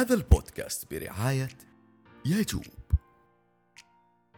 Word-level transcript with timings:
هذا 0.00 0.14
البودكاست 0.14 0.90
برعاية 0.90 1.48
يجوب. 2.24 2.64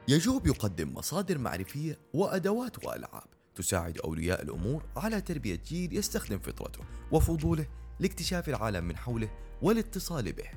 يجوب 0.08 0.46
يقدم 0.46 0.94
مصادر 0.94 1.38
معرفية 1.38 1.98
وأدوات 2.14 2.84
وألعاب 2.84 3.26
تساعد 3.54 3.98
أولياء 3.98 4.42
الأمور 4.42 4.84
على 4.96 5.20
تربية 5.20 5.58
جيل 5.66 5.96
يستخدم 5.96 6.38
فطرته 6.38 6.80
وفضوله 7.12 7.66
لاكتشاف 8.00 8.48
العالم 8.48 8.84
من 8.84 8.96
حوله 8.96 9.30
والاتصال 9.62 10.32
به. 10.32 10.50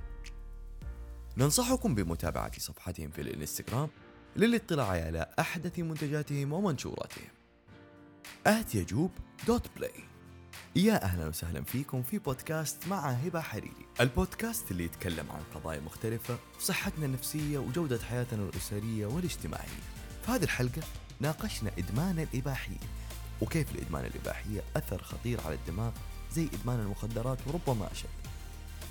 ننصحكم 1.37 1.95
بمتابعة 1.95 2.59
صفحتهم 2.59 3.09
في 3.11 3.21
الانستغرام 3.21 3.89
للاطلاع 4.35 4.87
على 4.87 5.33
أحدث 5.39 5.79
منتجاتهم 5.79 6.53
ومنشوراتهم. 6.53 7.29
at 8.47 8.75
يجوب 8.75 9.11
dot 9.47 9.67
play 9.77 10.14
يا 10.75 11.03
أهلا 11.03 11.27
وسهلا 11.27 11.63
فيكم 11.63 12.03
في 12.03 12.17
بودكاست 12.17 12.87
مع 12.87 13.09
هبة 13.09 13.41
حريري. 13.41 13.85
البودكاست 13.99 14.71
اللي 14.71 14.83
يتكلم 14.83 15.25
عن 15.31 15.41
قضايا 15.55 15.79
مختلفة 15.79 16.37
صحتنا 16.59 17.05
النفسية 17.05 17.57
وجودة 17.57 17.99
حياتنا 18.09 18.43
الأسرية 18.43 19.05
والاجتماعية. 19.05 19.79
في 20.25 20.31
هذه 20.31 20.43
الحلقة 20.43 20.81
ناقشنا 21.19 21.71
إدمان 21.77 22.19
الإباحية. 22.19 22.77
وكيف 23.41 23.71
الإدمان 23.75 24.05
الإباحية 24.05 24.61
أثر 24.75 25.03
خطير 25.03 25.41
على 25.45 25.55
الدماغ 25.55 25.91
زي 26.33 26.47
إدمان 26.53 26.79
المخدرات 26.79 27.37
وربما 27.47 27.91
أشد. 27.91 28.09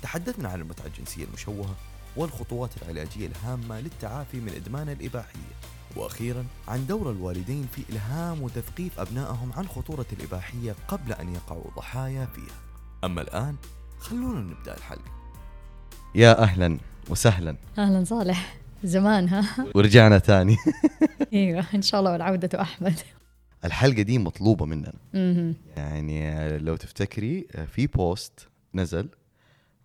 تحدثنا 0.01 0.49
عن 0.49 0.61
المتعة 0.61 0.85
الجنسية 0.85 1.23
المشوهة 1.23 1.75
والخطوات 2.15 2.69
العلاجية 2.81 3.27
الهامة 3.27 3.79
للتعافي 3.79 4.37
من 4.37 4.53
إدمان 4.53 4.89
الإباحية. 4.89 5.55
وأخيرا 5.95 6.45
عن 6.67 6.87
دور 6.87 7.11
الوالدين 7.11 7.67
في 7.71 7.81
إلهام 7.89 8.41
وتثقيف 8.41 8.99
أبنائهم 8.99 9.51
عن 9.53 9.67
خطورة 9.67 10.05
الإباحية 10.13 10.75
قبل 10.87 11.13
أن 11.13 11.33
يقعوا 11.35 11.71
ضحايا 11.77 12.25
فيها. 12.25 12.55
أما 13.03 13.21
الآن 13.21 13.55
خلونا 13.99 14.39
نبدأ 14.39 14.77
الحلقة. 14.77 15.11
يا 16.15 16.39
أهلا 16.43 16.77
وسهلا. 17.09 17.55
أهلا 17.77 18.03
صالح. 18.03 18.57
زمان 18.83 19.29
ها؟ 19.29 19.65
ورجعنا 19.75 20.17
تاني 20.17 20.57
أيوه 21.33 21.65
إن 21.75 21.81
شاء 21.81 21.99
الله 21.99 22.11
والعودة 22.11 22.61
أحمد. 22.61 22.99
الحلقة 23.65 24.01
دي 24.01 24.17
مطلوبة 24.17 24.65
مننا. 24.65 24.93
يعني 25.77 26.47
لو 26.57 26.75
تفتكري 26.75 27.47
في 27.67 27.87
بوست 27.87 28.47
نزل 28.73 29.09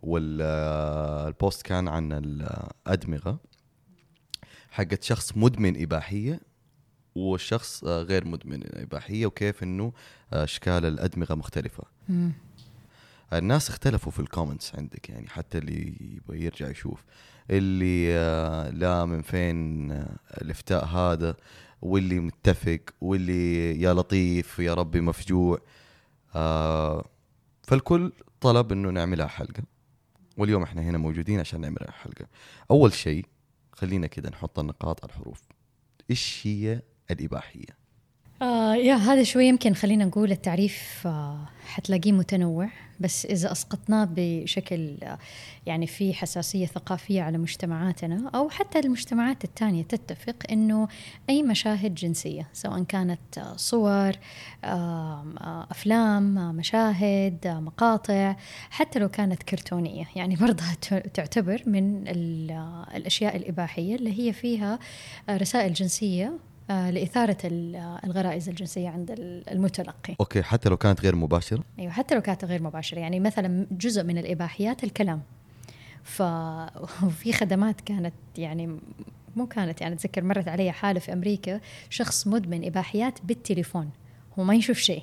والبوست 0.02 1.62
كان 1.62 1.88
عن 1.88 2.12
الأدمغة. 2.12 3.38
حقت 4.70 5.02
شخص 5.02 5.36
مدمن 5.36 5.82
إباحية 5.82 6.40
والشخص 7.14 7.84
غير 7.84 8.24
مدمن 8.24 8.60
إباحية 8.64 9.26
وكيف 9.26 9.62
إنه 9.62 9.92
أشكال 10.32 10.86
الأدمغة 10.86 11.34
مختلفة. 11.34 11.84
مم. 12.08 12.32
الناس 13.32 13.70
اختلفوا 13.70 14.12
في 14.12 14.20
الكومنتس 14.20 14.74
عندك 14.74 15.10
يعني 15.10 15.28
حتى 15.28 15.58
اللي 15.58 15.94
يبغى 16.00 16.44
يرجع 16.44 16.68
يشوف. 16.68 17.04
اللي 17.50 18.16
آه، 18.16 18.70
لا 18.70 19.04
من 19.04 19.22
فين 19.22 19.92
آه، 19.92 20.16
الإفتاء 20.42 20.84
هذا؟ 20.84 21.36
واللي 21.82 22.20
متفق؟ 22.20 22.80
واللي 23.00 23.80
يا 23.80 23.94
لطيف 23.94 24.58
يا 24.58 24.74
ربي 24.74 25.00
مفجوع. 25.00 25.58
آه، 26.34 27.04
فالكل 27.62 28.12
طلب 28.40 28.72
إنه 28.72 28.90
نعملها 28.90 29.26
حلقة. 29.26 29.62
واليوم 30.36 30.62
إحنا 30.62 30.82
هنا 30.82 30.98
موجودين 30.98 31.40
عشان 31.40 31.60
نعمل 31.60 31.78
حلقة. 32.02 32.26
أول 32.70 32.92
شيء 32.92 33.26
خلينا 33.72 34.06
كده 34.06 34.30
نحط 34.30 34.58
النقاط 34.58 35.04
على 35.04 35.10
الحروف. 35.12 35.42
إيش 36.10 36.46
هي 36.46 36.82
الإباحية؟ 37.10 37.79
آه 38.42 38.74
يا 38.74 38.94
هذا 38.94 39.22
شوي 39.22 39.46
يمكن 39.46 39.74
خلينا 39.74 40.04
نقول 40.04 40.32
التعريف 40.32 41.02
آه 41.06 41.38
حتلاقيه 41.66 42.12
متنوع 42.12 42.68
بس 43.00 43.26
إذا 43.26 43.52
أسقطناه 43.52 44.08
بشكل 44.16 44.96
آه 45.02 45.18
يعني 45.66 45.86
في 45.86 46.14
حساسية 46.14 46.66
ثقافية 46.66 47.22
على 47.22 47.38
مجتمعاتنا 47.38 48.30
أو 48.34 48.48
حتى 48.48 48.78
المجتمعات 48.78 49.44
الثانية 49.44 49.82
تتفق 49.82 50.36
إنه 50.50 50.88
أي 51.30 51.42
مشاهد 51.42 51.94
جنسية 51.94 52.48
سواء 52.52 52.82
كانت 52.82 53.54
صور 53.56 54.12
أفلام 55.70 56.34
مشاهد 56.56 57.38
مقاطع 57.46 58.36
حتى 58.70 58.98
لو 58.98 59.08
كانت 59.08 59.42
كرتونية. 59.42 60.04
يعني 60.16 60.36
برضها 60.36 60.74
تعتبر 61.14 61.62
من 61.66 62.08
ال- 62.08 62.84
الأشياء 62.94 63.36
الإباحية 63.36 63.94
اللي 63.94 64.20
هي 64.20 64.32
فيها 64.32 64.78
رسائل 65.30 65.72
جنسية 65.72 66.32
لإثارة 66.70 67.36
آه، 67.44 68.00
الغرائز 68.04 68.48
الجنسية 68.48 68.88
عند 68.88 69.10
ال- 69.10 69.50
المتلقي. 69.50 70.16
أوكي 70.20 70.42
حتى 70.42 70.68
لو 70.68 70.76
كانت 70.76 71.00
غير 71.00 71.16
مباشرة؟ 71.16 71.64
أيوة 71.78 71.92
حتى 71.92 72.14
لو 72.14 72.20
كانت 72.20 72.44
غير 72.44 72.62
مباشرة. 72.62 72.98
يعني 72.98 73.20
مثلا 73.20 73.66
جزء 73.70 74.04
من 74.04 74.18
الإباحيات 74.18 74.84
الكلام. 74.84 75.22
ف 76.02 76.22
وفي 77.06 77.32
خدمات 77.32 77.80
كانت 77.80 78.14
يعني 78.38 78.78
مو 79.36 79.46
كانت 79.46 79.80
يعني 79.80 79.94
أتذكر 79.94 80.24
مرت 80.24 80.48
علي 80.48 80.72
حالة 80.72 81.00
في 81.00 81.12
أمريكا 81.12 81.60
شخص 81.90 82.26
مدمن 82.26 82.64
إباحيات 82.66 83.18
بالتليفون. 83.24 83.90
هو 84.38 84.44
ما 84.44 84.54
يشوف 84.54 84.78
شيء. 84.78 85.02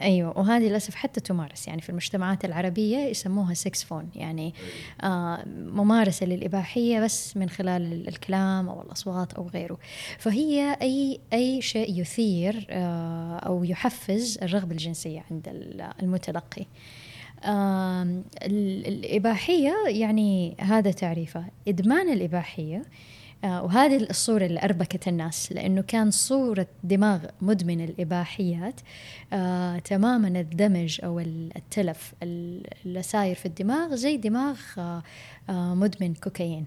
أيوه 0.00 0.38
وهذه 0.38 0.62
للأسف 0.62 0.94
حتى 0.94 1.20
تمارس. 1.20 1.68
يعني 1.68 1.80
في 1.80 1.90
المجتمعات 1.90 2.44
العربية 2.44 2.98
يسموها 2.98 3.54
sex 3.54 3.84
phone 3.84 4.08
يعني 4.14 4.54
آه 5.02 5.44
ممارسة 5.46 6.26
للإباحية 6.26 7.00
بس 7.00 7.36
من 7.36 7.48
خلال 7.48 7.82
ال- 7.92 8.08
الكلام 8.08 8.68
أو 8.68 8.82
الأصوات 8.82 9.32
أو 9.32 9.48
غيره. 9.48 9.78
فهي 10.18 10.76
أي 10.82 11.20
أي 11.32 11.62
شيء 11.62 12.00
يثير 12.00 12.66
آه 12.70 13.36
أو 13.36 13.64
يحفز 13.64 14.38
الرغبة 14.42 14.72
الجنسية 14.72 15.24
عند 15.30 15.48
ال- 15.48 15.90
المتلقي. 16.02 16.66
آم، 17.44 18.24
ال- 18.42 18.86
الإباحية 18.86 19.74
يعني 19.86 20.56
هذا 20.60 20.90
تعريفه. 20.90 21.44
إدمان 21.68 22.12
الإباحية 22.12 22.76
آه، 22.76 22.82
وهذه 23.44 23.96
الصورة 23.96 24.46
اللي 24.46 24.62
أربكت 24.62 25.08
الناس 25.08 25.52
لأنه 25.52 25.82
كان 25.82 26.10
صورة 26.10 26.66
دماغ 26.84 27.24
مدمن 27.40 27.80
الإباحيات 27.84 28.80
آه، 29.32 29.78
تماما 29.78 30.28
الدمج 30.40 31.00
أو 31.04 31.20
ال- 31.20 31.56
التلف 31.56 32.12
ال- 32.22 32.66
اللي 32.86 33.02
ساير 33.02 33.34
في 33.36 33.46
الدماغ 33.46 33.94
زي 33.94 34.16
دماغ 34.16 34.58
آه، 34.78 35.02
آه، 35.48 35.74
مدمن 35.74 36.14
كوكايين. 36.14 36.66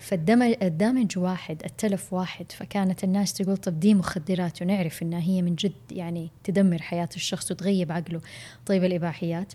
فالدمج 0.00 0.54
الدمج 0.62 1.18
واحد 1.18 1.62
التلف 1.64 2.12
واحد 2.12 2.52
فكانت 2.52 3.04
الناس 3.04 3.32
تقول 3.32 3.56
طب 3.56 3.80
دي 3.80 3.94
مخدرات 3.94 4.62
ونعرف 4.62 5.02
إنها 5.02 5.20
هي 5.20 5.42
من 5.42 5.54
جد 5.54 5.72
يعني 5.90 6.30
تدمر 6.44 6.82
حياة 6.82 7.08
الشخص 7.16 7.50
وتغيب 7.50 7.92
عقله 7.92 8.20
طيب 8.66 8.84
الإباحيات. 8.84 9.52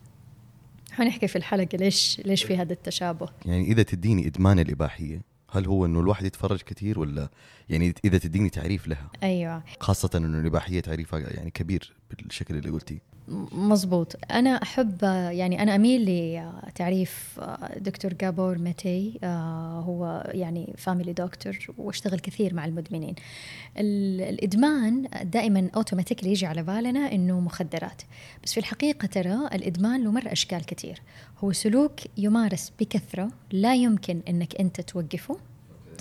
حنحكي 0.92 1.28
في 1.28 1.36
الحلقة 1.36 1.78
ليش 1.78 2.22
ليش 2.26 2.44
في 2.44 2.58
هذا 2.58 2.74
التشابه. 2.74 3.30
يعني 3.46 3.64
إذا 3.72 3.84
تديني 3.84 4.28
إدمان 4.28 4.60
الإباحية 4.60 5.31
هل 5.52 5.66
هو 5.66 5.86
إنه 5.86 6.00
الواحد 6.00 6.26
يتفرج 6.26 6.62
كثير 6.62 7.00
ولا 7.00 7.30
يعني 7.72 7.94
إذا 8.06 8.18
تديني 8.18 8.50
تعريف 8.50 8.88
لها. 8.88 9.10
أيوة. 9.24 9.64
خاصة 9.80 10.10
إنه 10.16 10.40
الاباحيه 10.40 10.80
تعريفها 10.80 11.20
يعني 11.20 11.52
كبير 11.52 11.94
بالشكل 12.24 12.56
اللي 12.56 12.70
قلتيه. 12.70 13.00
م- 13.28 13.70
مزبوط 13.72 14.16
أنا 14.32 14.50
أحب 14.50 15.04
يعني 15.32 15.64
أنا 15.64 15.76
أميل 15.76 16.06
لتعريف 16.68 17.40
دكتور 17.78 18.14
جابور 18.14 18.58
ماتي 18.58 19.20
آه، 19.24 19.80
هو 19.80 20.32
يعني 20.34 20.74
family 20.78 21.14
doctor 21.14 21.58
واشتغل 21.78 22.20
كثير 22.20 22.54
مع 22.54 22.66
المدمنين. 22.66 23.16
ال- 23.78 24.22
الإدمان 24.22 25.08
دائما 25.24 25.70
automatically 25.76 26.30
يجي 26.32 26.46
على 26.46 26.64
بالنا 26.64 27.12
إنه 27.12 27.40
مخدرات. 27.40 28.02
بس 28.44 28.54
في 28.54 28.60
الحقيقة 28.60 29.06
ترى 29.06 29.36
الإدمان 29.54 30.04
له 30.04 30.12
مرة 30.12 30.32
أشكال 30.32 30.66
كثير. 30.66 31.02
هو 31.44 31.52
سلوك 31.52 32.00
يمارس 32.18 32.72
بكثرة 32.80 33.32
لا 33.52 33.76
يمكن 33.76 34.22
إنك 34.30 34.56
أنت 34.56 34.82
توقفه. 34.82 35.38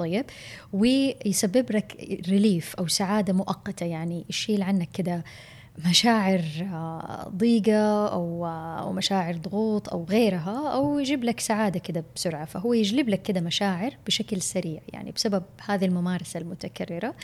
طيب 0.01 0.25
ويسبب 0.73 1.73
لك 1.73 2.19
relief 2.29 2.75
أو 2.75 2.87
سعادة 2.87 3.33
مؤقتة. 3.33 3.87
يعني 3.87 4.25
يشيل 4.31 4.63
عنك 4.63 4.89
كده 4.95 5.25
مشاعر 5.87 6.43
آه، 6.63 7.29
ضيقة 7.37 8.09
أو 8.09 8.47
آه، 8.47 8.81
أو 8.81 8.93
مشاعر 8.93 9.37
ضغوط 9.37 9.89
أو 9.89 10.05
غيرها 10.05 10.69
أو 10.75 10.99
يجيب 10.99 11.25
لك 11.25 11.41
سعادة 11.41 11.81
كده 11.81 12.05
بسرعة. 12.15 12.45
فهو 12.45 12.75
يجلب 12.75 13.09
لك 13.09 13.23
كده 13.23 13.41
مشاعر 13.41 13.97
بشكل 14.07 14.43
سريع 14.43 14.81
يعني 14.89 15.11
بسبب 15.13 15.43
هذه 15.67 15.85
الممارسة 15.85 16.41
المتكررة. 16.41 17.15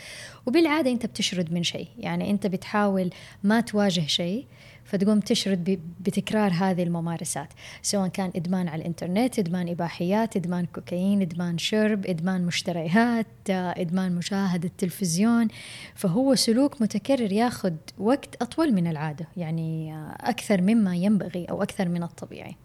وبالعادة 0.47 0.91
أنت 0.91 1.07
بتشرد 1.07 1.53
من 1.53 1.63
شيء. 1.63 1.89
يعني 1.99 2.31
أنت 2.31 2.47
بتحاول 2.47 3.11
ما 3.43 3.61
تواجه 3.61 4.07
شيء 4.07 4.47
فتقوم 4.87 5.21
تشرد 5.21 5.81
بتكرار 6.01 6.53
هذه 6.53 6.83
الممارسات 6.83 7.49
سواء 7.83 8.09
كان 8.09 8.31
إدمان 8.37 8.69
على 8.69 8.81
الإنترنت 8.81 9.39
إدمان 9.39 9.69
إباحيات 9.69 10.37
إدمان 10.37 10.67
كوكايين 10.67 11.23
إدمان 11.23 11.59
شرب 11.59 12.07
إدمان 12.07 12.47
مشتريات 12.47 13.27
آه، 13.51 13.75
إدمان 13.77 14.17
مشاهدة 14.17 14.71
تلفزيون 14.79 15.49
فهو 15.95 16.35
سلوك 16.35 16.83
متكرر 16.83 17.33
ياخذ 17.33 17.73
وقت 17.99 18.43
أطول 18.43 18.73
من 18.73 18.87
العادة 18.87 19.27
يعني 19.37 19.95
آه، 19.95 20.17
أكثر 20.21 20.61
مما 20.61 20.97
ينبغي 20.97 21.45
أو 21.45 21.63
أكثر 21.63 21.89
من 21.89 22.03
الطبيعي. 22.03 22.57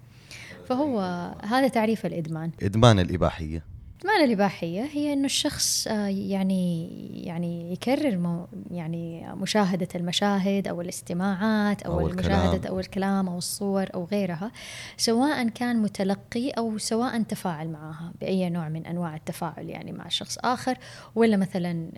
فهو 0.68 1.00
هذا 1.44 1.68
تعريف 1.68 2.06
الإدمان. 2.06 2.52
إدمان 2.64 3.00
الإباحية. 3.00 3.71
الإدمان 4.02 4.26
الإباحية 4.26 4.84
هي 4.84 5.14
إنه 5.14 5.26
الشخص 5.26 5.88
آه، 5.88 6.08
يعني 6.08 6.88
يعني 7.26 7.74
يكرر 7.74 8.18
مو 8.18 8.48
يعني 8.72 9.34
مشاهدة 9.36 9.88
المشاهد 9.96 10.68
أو 10.68 10.82
الاستماعات 10.82 11.82
أو, 11.82 12.00
أو 12.00 12.08
المشاهدة 12.08 12.56
الكلام. 12.56 12.74
أو 12.74 12.80
الكلام 12.80 13.30
أو 13.30 13.38
الصور 13.38 13.88
أو 13.94 14.06
غيرها 14.06 14.52
سواء 14.98 15.48
كان 15.48 15.82
متلقي 15.82 16.50
أو 16.50 16.78
سواء 16.78 17.22
تفاعل 17.22 17.70
معها 17.70 18.14
بأي 18.22 18.50
نوع 18.50 18.70
من 18.70 18.86
أنواع 18.86 19.16
التفاعل 19.16 19.70
يعني 19.70 19.92
مع 19.92 20.08
شخص 20.08 20.38
آخر 20.38 20.78
ولا 21.16 21.38
مثلا 21.38 21.92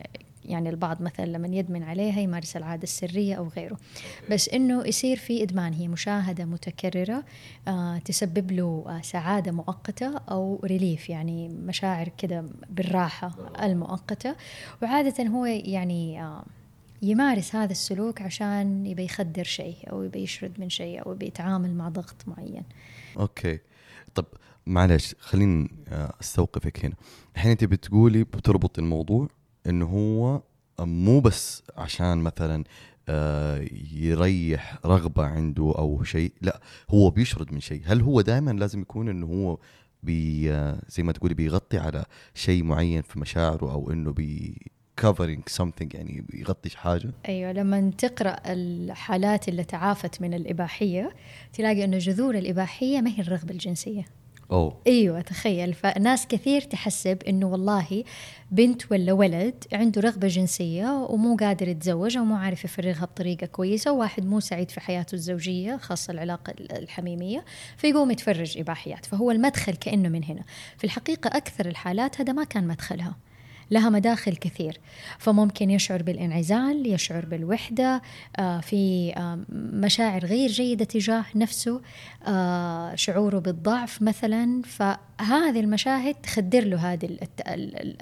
يعني 0.46 0.70
البعض 0.70 1.02
مثلا 1.02 1.26
لما 1.26 1.48
يدمن 1.48 1.84
عليها 1.84 2.20
يمارس 2.20 2.58
العادة 2.58 2.84
السرية 2.84 3.36
أو 3.36 3.48
غيره. 3.48 3.78
بس 4.32 4.50
إنه 4.50 4.88
يصير 4.88 5.18
في 5.18 5.44
إدمان 5.44 5.74
هي 5.74 5.88
مشاهدة 5.88 6.46
متكررة 6.46 7.24
آه 7.68 7.98
تسبب 7.98 8.52
له 8.52 8.86
آه 8.88 9.02
سعادة 9.02 9.52
مؤقتة 9.52 10.18
أو 10.18 10.60
relief 10.64 11.10
يعني 11.10 11.50
مشاعر 11.50 12.10
كده 12.18 12.46
بالراحة 12.70 13.36
المؤقتة. 13.64 14.36
وعادة 14.84 15.24
هو 15.24 15.46
يعني 15.46 16.22
آه 16.24 16.46
يمارس 17.02 17.56
هذا 17.56 17.72
السلوك 17.72 18.22
عشان 18.22 18.86
يبي 18.86 19.04
يخدر 19.06 19.44
شيء 19.44 19.76
أو 19.92 20.04
يبي 20.04 20.20
يشرد 20.20 20.60
من 20.60 20.70
شيء 20.70 21.06
أو 21.06 21.12
يبي 21.12 21.26
يتعامل 21.26 21.74
مع 21.76 21.90
ضغط 21.90 22.16
معين. 22.28 22.64
okay. 23.20 23.60
طب 24.16 24.26
معلش 24.66 25.16
خليني 25.20 25.72
آه، 25.88 26.14
أستوقفك 26.22 26.86
هنا. 26.86 26.96
الحين 27.36 27.52
أنت 27.52 27.64
بتقولي 27.64 28.24
بتربط 28.24 28.80
الموضوع 28.80 29.28
انه 29.68 29.86
هو 29.86 30.42
مو 30.80 31.20
بس 31.20 31.64
عشان 31.78 32.18
مثلا 32.18 32.64
آه، 33.10 33.68
يريح 33.94 34.80
رغبة 34.86 35.26
عنده 35.26 35.74
أو 35.78 36.04
شيء 36.04 36.34
لا 36.42 36.62
هو 36.90 37.10
بيشرد 37.10 37.54
من 37.54 37.60
شيء. 37.60 37.82
هل 37.86 38.02
هو 38.02 38.22
دائما 38.22 38.52
لازم 38.52 38.82
يكون 38.82 39.10
إنه 39.10 39.26
هو 39.26 39.58
بي 40.04 40.50
زي 40.90 41.04
ما 41.04 41.12
تقولي 41.12 41.34
بيغطي 41.34 41.78
على 41.78 42.06
شيء 42.34 42.64
معين 42.64 43.02
في 43.02 43.20
مشاعره 43.20 43.72
أو 43.72 43.92
إنه 43.92 44.12
بي 44.12 44.62
covering 45.02 45.54
something 45.62 45.96
يعني 45.96 46.26
بيغطي 46.30 46.70
حاجة؟ 46.70 47.12
أيوة 47.28 47.52
لما 47.52 47.92
تقرأ 47.98 48.36
الحالات 48.46 49.50
اللي 49.50 49.64
تعافت 49.64 50.22
من 50.22 50.34
الإباحية 50.34 51.16
تلاقي 51.54 51.84
أنه 51.84 51.98
جذور 51.98 52.38
الإباحية 52.38 53.02
ما 53.02 53.10
هي 53.10 53.20
الرغبة 53.20 53.52
الجنسية. 53.52 54.06
اوه 54.52 54.78
أيوه 54.88 55.22
تخيل. 55.22 55.74
فناس 55.74 56.28
كثير 56.28 56.62
تحسب 56.62 57.24
إنه 57.24 57.48
والله 57.48 58.04
بنت 58.52 58.92
ولا 58.92 59.14
ولد 59.14 59.64
عنده 59.74 60.02
رغبة 60.02 60.28
جنسية 60.28 61.08
ومو 61.10 61.36
قادر 61.36 61.68
يتزوج 61.68 62.18
أو 62.18 62.24
مو 62.24 62.36
عارف 62.36 62.66
يفرغها 62.66 63.06
بطريقة 63.06 63.48
كويسة 63.48 63.92
وواحد 63.92 64.26
مو 64.26 64.40
سعيد 64.40 64.72
في 64.72 64.80
حياته 64.80 65.16
الزوجية 65.16 65.78
خاصة 65.78 66.12
العلاقة 66.12 66.54
الحميمية 66.60 67.46
فيقوم 67.78 68.12
يتفرج 68.12 68.58
اباحيات 68.58 69.06
فهو 69.06 69.32
المدخل 69.32 69.76
كأنه 69.76 70.10
من 70.10 70.24
هنا. 70.24 70.44
في 70.78 70.84
الحقيقة 70.84 71.38
أكثر 71.38 71.66
الحالات 71.66 72.22
هذا 72.22 72.34
ما 72.34 72.44
كان 72.44 72.68
مدخلها. 72.68 73.16
لها 73.72 73.90
مداخل 73.90 74.36
كثير. 74.36 74.80
فممكن 75.18 75.70
يشعر 75.70 76.04
بالانعزال 76.04 76.88
يشعر 76.88 77.26
بالوحدة 77.26 78.02
آه 78.40 78.60
في 78.60 79.14
آه 79.18 79.40
مشاعر 79.74 80.26
غير 80.26 80.50
جيدة 80.50 80.86
تجاه 80.86 81.26
نفسه 81.36 81.82
آه 82.28 82.96
شعوره 82.96 83.40
بالضعف 83.40 84.02
مثلا. 84.02 84.62
فهذه 84.62 85.60
المشاهد 85.60 86.16
تخدر 86.16 86.66
له 86.66 86.94
هذه 86.94 87.18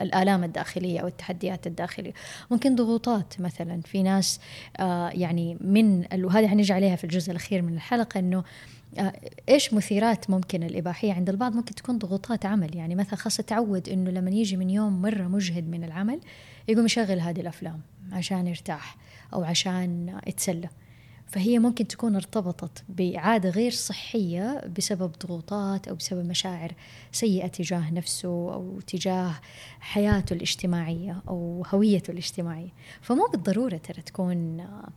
الآلام 0.01 0.43
الداخلية 0.43 0.99
أو 0.99 1.07
التحديات 1.07 1.67
الداخلية. 1.67 2.13
ممكن 2.51 2.75
ضغوطات 2.75 3.33
مثلا. 3.39 3.81
في 3.81 4.03
ناس 4.03 4.39
يعني 5.11 5.57
من 5.61 6.05
وهذه 6.23 6.47
حنيجي 6.47 6.73
عليها 6.73 6.95
في 6.95 7.03
الجزء 7.03 7.31
الأخير 7.31 7.61
من 7.61 7.73
الحلقة 7.73 8.19
أنه 8.19 8.43
إيش 9.49 9.73
مثيرات 9.73 10.29
ممكن 10.29 10.63
الإباحية 10.63 11.13
عند 11.13 11.29
البعض؟ 11.29 11.55
ممكن 11.55 11.75
تكون 11.75 11.97
ضغوطات 11.97 12.45
عمل 12.45 12.75
يعني 12.75 12.95
مثلا 12.95 13.15
خاصة 13.15 13.43
تعود 13.43 13.89
إنه 13.89 14.11
لما 14.11 14.31
يجي 14.31 14.57
من 14.57 14.69
يوم 14.69 15.01
مرة 15.01 15.23
مجهد 15.23 15.69
من 15.69 15.83
العمل 15.83 16.19
يقوم 16.67 16.85
يشغل 16.85 17.19
هذه 17.19 17.41
الأفلام 17.41 17.81
عشان 18.11 18.47
يرتاح 18.47 18.97
أو 19.33 19.43
عشان 19.43 20.19
يتسلى. 20.27 20.69
فهي 21.27 21.59
ممكن 21.59 21.87
تكون 21.87 22.15
ارتبطت 22.15 22.83
بعادة 22.89 23.49
غير 23.49 23.71
صحية 23.71 24.67
بسبب 24.77 25.11
ضغوطات 25.25 25.87
أو 25.87 25.95
بسبب 25.95 26.25
مشاعر 26.25 26.71
سيئة 27.11 27.47
تجاه 27.47 27.93
نفسه 27.93 28.53
أو 28.53 28.79
تجاه 28.87 29.33
حياته 29.79 30.33
الاجتماعية 30.33 31.21
أو 31.27 31.65
هويته 31.69 32.11
الاجتماعية. 32.11 32.69
فمو 33.01 33.27
بالضرورة 33.27 33.77
ترى 33.77 34.01
تكون 34.01 34.59
آه، 34.59 34.89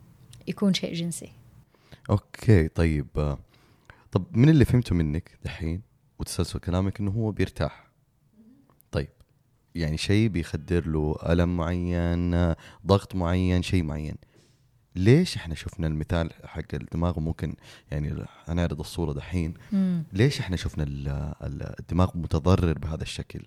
يكون 0.48 0.74
شيء 0.74 0.94
جنسي. 0.94 1.32
أوكي 2.10 2.68
طيب 2.68 3.06
آه، 3.16 3.38
طب 4.14 4.36
من 4.36 4.48
اللي 4.48 4.64
فهمته 4.64 4.94
منك 4.94 5.38
دحين 5.44 5.82
وتسلسل 6.18 6.58
كلامك 6.58 7.00
إنه 7.00 7.10
هو 7.10 7.30
بيرتاح؟ 7.32 7.90
طيب 8.92 9.08
يعني 9.74 9.96
شيء 9.96 10.28
بيخدر 10.28 10.86
له 10.88 11.16
ألم 11.28 11.56
معين 11.56 12.54
ضغط 12.86 13.14
معين 13.14 13.62
شيء 13.62 13.82
معين. 13.82 14.16
ليش 14.96 15.36
إحنا 15.36 15.54
شفنا 15.54 15.86
المثال 15.86 16.30
حق 16.44 16.74
الدماغ 16.74 17.20
ممكن 17.20 17.54
يعني 17.90 18.24
هنعرض 18.44 18.80
الصورة 18.80 19.12
دحين. 19.12 19.54
مم. 19.72 20.04
ليش 20.12 20.40
إحنا 20.40 20.56
شفنا 20.56 20.84
ال- 20.84 21.08
ال- 21.42 21.74
الدماغ 21.80 22.10
متضرر 22.18 22.78
بهذا 22.78 23.02
الشكل؟ 23.02 23.40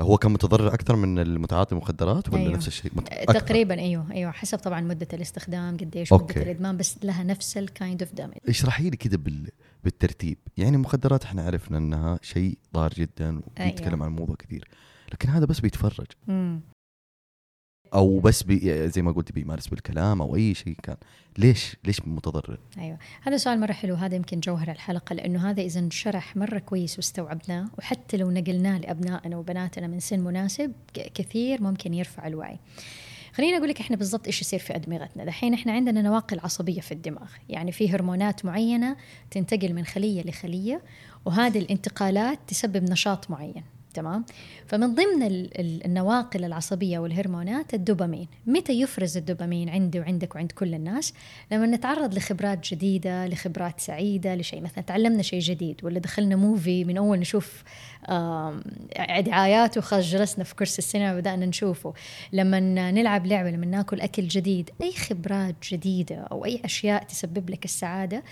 هو 0.00 0.18
كان 0.18 0.32
متضرر 0.32 0.74
أكثر 0.74 0.96
من 0.96 1.18
المتعاطي 1.18 1.72
المخدرات 1.72 2.28
ولا 2.28 2.38
أيوه. 2.38 2.52
نفس 2.52 2.68
الشيء 2.68 2.90
مت-؟ 2.94 3.08
تقريبا 3.32 3.78
أيوه 3.78 4.12
أيوه 4.12 4.30
حسب 4.30 4.58
طبعا 4.58 4.80
مدة 4.80 5.08
الاستخدام 5.12 5.76
قديش 5.76 6.12
أوكي. 6.12 6.32
مده 6.32 6.42
الإدمان 6.42 6.76
بس 6.76 6.98
لها 7.04 7.22
نفس 7.22 7.56
ال 7.56 7.65
kind 7.65 8.02
of 8.02 8.14
damage 8.14 8.34
اشرحي 8.48 8.90
لي 8.90 8.96
كده 8.96 9.16
بال... 9.16 9.48
بالترتيب 9.84 10.38
يعني 10.56 10.76
المخدرات 10.76 11.24
إحنا 11.24 11.42
عرفنا 11.42 11.78
إنها 11.78 12.18
شيء 12.22 12.58
ضار 12.74 12.92
جدا 12.94 13.38
وبيتكلم 13.38 13.92
أيوة. 13.94 14.04
عن 14.04 14.10
الموضوع 14.10 14.36
كثير 14.36 14.68
لكن 15.12 15.28
هذا 15.28 15.44
بس 15.44 15.60
بيتفرج 15.60 16.06
أو 17.94 18.18
بس 18.18 18.42
بي... 18.42 18.88
زي 18.88 19.02
ما 19.02 19.12
قلت 19.12 19.32
بيمارس 19.32 19.66
بالكلام 19.66 20.22
أو 20.22 20.36
أي 20.36 20.54
شيء 20.54 20.76
كان. 20.82 20.96
ليش؟ 21.38 21.76
ليش 21.84 22.00
متضرر؟ 22.06 22.58
أيوه. 22.78 22.98
هذا 23.22 23.36
سؤال 23.36 23.60
مرة 23.60 23.72
حلو 23.72 23.94
هذا 23.94 24.16
يمكن 24.16 24.40
جوهر 24.40 24.70
الحلقة 24.70 25.14
لأنه 25.14 25.50
هذا 25.50 25.62
إذا 25.62 25.80
انشرح 25.80 26.36
مرة 26.36 26.58
كويس 26.58 26.96
واستوعبناه 26.96 27.68
وحتى 27.78 28.16
لو 28.16 28.30
نقلناه 28.30 28.78
لأبنائنا 28.78 29.36
وبناتنا 29.36 29.86
من 29.86 30.00
سن 30.00 30.20
مناسب 30.20 30.72
كثير 30.94 31.62
ممكن 31.62 31.94
يرفع 31.94 32.26
الوعي. 32.26 32.58
خليني 33.32 33.56
أقول 33.56 33.68
لك 33.68 33.80
إحنا 33.80 33.96
بالضبط 33.96 34.26
إيش 34.26 34.40
يصير 34.40 34.58
في 34.58 34.76
أدمغتنا. 34.76 35.24
دحين 35.24 35.54
إحنا 35.54 35.72
عندنا 35.72 36.02
نواقل 36.02 36.40
عصبية 36.40 36.80
في 36.80 36.92
الدماغ. 36.92 37.30
يعني 37.48 37.72
في 37.72 37.90
هرمونات 37.90 38.44
معينة 38.44 38.96
تنتقل 39.30 39.74
من 39.74 39.84
خلية 39.84 40.22
لخلية 40.22 40.82
وهذه 41.24 41.58
الانتقالات 41.58 42.38
تسبب 42.46 42.90
نشاط 42.90 43.30
معين. 43.30 43.62
تمام؟ 43.94 44.24
فمن 44.66 44.94
ضمن 44.94 45.22
ال- 45.22 45.60
ال- 45.60 45.84
النواقل 45.86 46.44
العصبية 46.44 46.98
والهرمونات 46.98 47.74
الدوبامين. 47.74 48.28
متى 48.46 48.80
يفرز 48.80 49.16
الدوبامين 49.16 49.68
عندي 49.68 50.00
وعندك 50.00 50.34
وعند 50.34 50.52
كل 50.52 50.74
الناس؟ 50.74 51.14
لما 51.52 51.66
نتعرض 51.66 52.14
لخبرات 52.14 52.68
جديدة 52.74 53.26
لخبرات 53.26 53.80
سعيدة 53.80 54.34
لشيء 54.34 54.60
مثلا 54.62 54.84
تعلمنا 54.84 55.22
شيء 55.22 55.40
جديد 55.40 55.84
ولا 55.84 55.98
دخلنا 55.98 56.36
موفي 56.36 56.84
من 56.84 56.96
أول 56.96 57.18
نشوف 57.18 57.62
دعايات 59.20 59.78
وخلاص 59.78 60.04
جلسنا 60.04 60.44
في 60.44 60.54
كرسي 60.54 60.78
السينما 60.78 61.14
وبدأنا 61.14 61.46
نشوفه. 61.46 61.94
لما 62.32 62.60
نلعب 62.90 63.26
لعبة 63.26 63.50
لما 63.50 63.66
ناكل 63.66 64.00
أكل 64.00 64.28
جديد 64.28 64.70
أي 64.82 64.92
خبرات 64.92 65.54
جديدة 65.72 66.16
أو 66.16 66.44
أي 66.44 66.60
أشياء 66.64 67.02
تسبب 67.04 67.50
لك 67.50 67.64
السعادة 67.64 68.22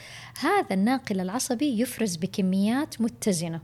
هذا 0.41 0.75
الناقل 0.75 1.21
العصبي 1.21 1.81
يفرز 1.81 2.17
بكميات 2.17 3.01
متزنة. 3.01 3.61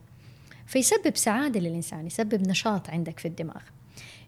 فيسبب 0.74 1.16
سعادة 1.16 1.60
للإنسان 1.60 2.06
يسبب 2.06 2.48
نشاط 2.48 2.90
عندك 2.90 3.18
في 3.20 3.28
الدماغ. 3.28 3.60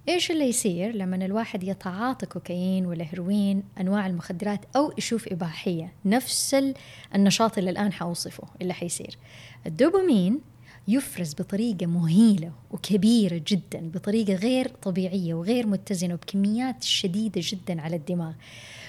إيش 0.08 0.30
اللي 0.30 0.44
يصير 0.44 0.94
لما 0.96 1.16
الواحد 1.24 1.64
يتعاطى 1.64 2.26
كوكايين 2.26 2.86
ولا 2.86 3.04
هيروين 3.10 3.62
أنواع 3.80 4.06
المخدرات 4.06 4.60
أو 4.76 4.92
يشوف 4.98 5.28
إباحية؟ 5.28 5.92
نفس 6.04 6.54
ال- 6.54 6.74
النشاط 7.14 7.58
اللي 7.58 7.70
الآن 7.70 7.92
حوصفه 7.92 8.48
اللي 8.62 8.72
حيصير. 8.74 9.18
الدوبامين 9.66 10.40
يفرز 10.88 11.34
بطريقة 11.34 11.86
مهيلة 11.86 12.52
وكبيرة 12.70 13.40
جدا 13.48 13.90
بطريقة 13.94 14.34
غير 14.34 14.68
طبيعية 14.68 15.34
وغير 15.34 15.66
متزنة 15.66 16.14
وبكميات 16.14 16.84
شديدة 16.84 17.40
جدا 17.44 17.80
على 17.80 17.96
الدماغ. 17.96 18.32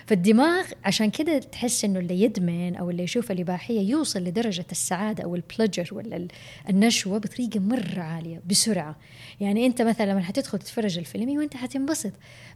فالدماغ 0.06 0.66
عشان 0.86 1.10
كده 1.10 1.40
تحس 1.40 1.86
إنه 1.86 2.00
اللي 2.00 2.22
يدمن 2.22 2.76
أو 2.76 2.90
اللي 2.90 3.04
يشوف 3.04 3.32
الإباحية 3.32 3.80
يوصل 3.90 4.20
لدرجة 4.20 4.66
السعادة 4.72 5.24
أو 5.24 5.36
البلجر 5.36 5.90
ولا 5.92 6.16
ال- 6.18 6.28
النشوة 6.70 7.18
بطريقة 7.18 7.60
مرة 7.60 8.00
عالية 8.02 8.42
بسرعة. 8.50 8.96
يعني 9.40 9.66
أنت 9.66 9.82
مثلا 9.82 10.12
لما 10.12 10.22
حتدخل 10.22 10.60
تتفرج 10.60 10.98
الفيلم 10.98 11.38
وأنت 11.38 11.56
حتنبسط. 11.58 12.12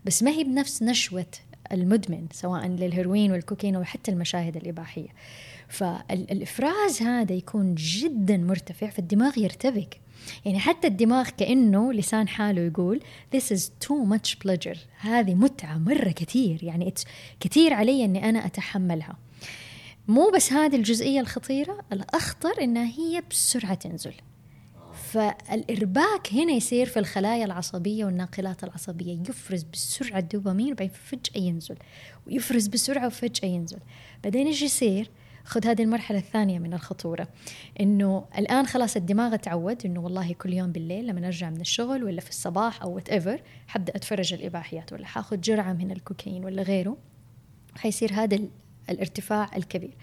بس 0.05 0.23
ما 0.23 0.31
هي 0.31 0.43
بنفس 0.43 0.83
نشوة 0.83 1.25
المدمن 1.71 2.27
سواء 2.31 2.67
للهيروين 2.67 3.31
والكوكايين 3.31 3.75
أو 3.75 3.83
حتى 3.83 4.11
المشاهد 4.11 4.57
الإباحية. 4.57 5.07
فالإفراز 5.71 7.01
هذا 7.01 7.33
يكون 7.33 7.75
جدا 7.75 8.37
مرتفع 8.37 8.89
فالدماغ 8.89 9.39
يرتبك 9.39 10.01
يعني 10.45 10.59
حتى 10.59 10.87
الدماغ 10.87 11.29
كأنه 11.29 11.93
لسان 11.93 12.27
حاله 12.27 12.61
يقول 12.61 13.01
this 13.35 13.57
is 13.57 13.61
too 13.61 14.13
much 14.13 14.35
pleasure. 14.45 14.77
هذه 14.99 15.33
متعة 15.33 15.77
مرة 15.77 16.09
كثير. 16.09 16.63
يعني 16.63 16.93
كثير 17.39 17.73
علي 17.73 18.05
إني 18.05 18.29
أنا 18.29 18.45
أتحملها. 18.45 19.17
مو 20.07 20.31
بس 20.35 20.53
هذه 20.53 20.75
الجزئية 20.75 21.19
الخطيرة 21.19 21.79
الأخطر 21.93 22.61
انها 22.61 22.85
هي 22.85 23.23
بسرعة 23.31 23.73
تنزل. 23.73 24.13
فالإرباك 25.11 26.33
هنا 26.33 26.53
يصير 26.53 26.85
في 26.85 26.99
الخلايا 26.99 27.45
العصبية 27.45 28.05
والناقلات 28.05 28.63
العصبية. 28.63 29.19
يفرز 29.29 29.63
بسرعة 29.63 30.19
الدوبامين 30.19 30.71
وبعدين 30.71 30.95
فجأة 31.05 31.41
ينزل. 31.41 31.75
ويفرز 32.27 32.67
بسرعة 32.67 33.07
وفجأة 33.07 33.47
ينزل. 33.47 33.79
بعدين 34.23 34.47
إيش 34.47 34.61
يصير؟ 34.61 35.09
خذ 35.45 35.67
هذه 35.67 35.81
المرحلة 35.81 36.17
الثانية 36.17 36.59
من 36.59 36.73
الخطورة. 36.73 37.27
إنه 37.79 38.25
الآن 38.37 38.65
خلاص 38.65 38.95
الدماغ 38.95 39.35
تعود 39.35 39.85
إنه 39.85 39.99
والله 39.99 40.33
كل 40.33 40.53
يوم 40.53 40.71
بالليل 40.71 41.07
لما 41.07 41.27
أرجع 41.27 41.49
من 41.49 41.61
الشغل 41.61 42.03
ولا 42.03 42.21
في 42.21 42.29
الصباح 42.29 42.81
أو 42.81 42.95
whatever 42.95 43.41
حبدأ 43.67 43.95
أتفرج 43.95 44.33
الإباحيات 44.33 44.93
ولا 44.93 45.05
حاخذ 45.05 45.41
جرعة 45.41 45.73
من 45.73 45.91
الكوكايين 45.91 46.45
ولا 46.45 46.63
غيره 46.63 46.97
حيصير 47.75 48.13
هذا 48.13 48.39
الارتفاع 48.89 49.49
الكبير. 49.57 49.93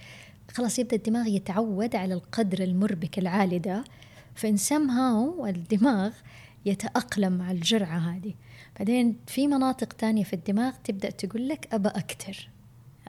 خلاص 0.50 0.78
يبدأ 0.78 0.96
الدماغ 0.96 1.26
يتعود 1.26 1.96
على 1.96 2.14
القدر 2.14 2.64
المربك 2.64 3.18
العالي 3.18 3.58
ده 3.58 3.84
فإن 4.34 4.56
سمهاو 4.56 5.46
الدماغ 5.46 6.12
يتأقلم 6.66 7.32
مع 7.32 7.50
الجرعة 7.50 7.98
هذه. 7.98 8.34
بعدين 8.78 9.16
في 9.26 9.46
مناطق 9.46 9.92
تانية 9.92 10.24
في 10.24 10.32
الدماغ 10.32 10.72
تبدأ 10.84 11.10
تقول 11.10 11.48
لك 11.48 11.68
أبى 11.74 11.88
أكتر. 11.88 12.48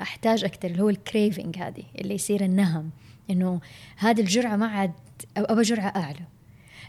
أحتاج 0.01 0.43
أكتر 0.43 0.67
اللي 0.67 0.83
هو 0.83 0.89
الكريفنج 0.89 1.57
هذه 1.57 1.83
اللي 1.99 2.15
يصير 2.15 2.43
النهم 2.43 2.89
إنه 3.29 3.59
هذه 3.97 4.21
الجرعة 4.21 4.55
ما 4.55 4.67
عاد 4.67 4.91
أبى 5.37 5.61
جرعة 5.61 5.93
أعلى. 5.95 6.25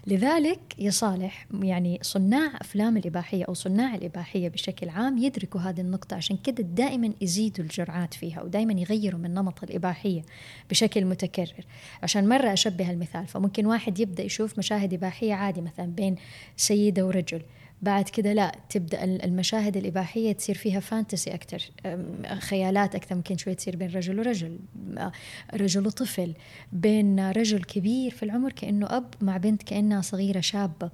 لذلك 0.07 0.61
يا 0.79 0.91
صالح 0.91 1.47
يعني 1.63 1.99
صناع 2.03 2.57
أفلام 2.61 2.97
الإباحية 2.97 3.45
أو 3.45 3.55
صناع 3.55 3.95
الإباحية 3.95 4.49
بشكل 4.49 4.89
عام 4.89 5.19
يدركوا 5.19 5.61
هذه 5.61 5.81
النقطة 5.81 6.17
عشان 6.17 6.37
كده 6.37 6.63
دائما 6.63 7.13
يزيدوا 7.21 7.65
الجرعات 7.65 8.15
فيها 8.15 8.43
ودائما 8.43 8.73
يغيروا 8.81 9.21
من 9.21 9.35
نمط 9.35 9.63
الإباحية 9.63 10.23
بشكل 10.71 11.05
متكرر. 11.05 11.65
عشان 12.03 12.29
مرة 12.29 12.53
أشبه 12.53 12.91
المثال 12.91 13.27
فممكن 13.27 13.67
واحد 13.67 13.99
يبدأ 13.99 14.23
يشوف 14.23 14.59
مشاهد 14.59 14.95
إباحية 14.95 15.35
عادي 15.35 15.61
مثلا 15.61 15.87
بين 15.87 16.17
سيدة 16.57 17.07
ورجل. 17.07 17.43
بعد 17.83 18.09
كده 18.09 18.33
لا 18.33 18.53
تبدأ 18.69 19.05
المشاهد 19.05 19.77
الإباحية 19.77 20.33
تصير 20.33 20.55
فيها 20.55 20.81
فانتسي 20.81 21.35
أكثر 21.35 21.71
خيالات 22.39 22.95
أكثر 22.95 23.15
ممكن 23.15 23.37
شوية 23.37 23.55
تصير 23.55 23.77
بين 23.77 23.91
رجل 23.91 24.19
ورجل 24.19 24.59
رجل 25.55 25.87
وطفل 25.87 26.35
بين 26.73 27.31
رجل 27.31 27.65
كبير 27.65 28.11
في 28.11 28.23
العمر 28.23 28.53
كأنه 28.53 28.87
أب 28.97 29.15
مع 29.21 29.37
بنت 29.37 29.63
كأنها 29.63 30.01
صغيرة 30.01 30.41
شابة. 30.41 30.91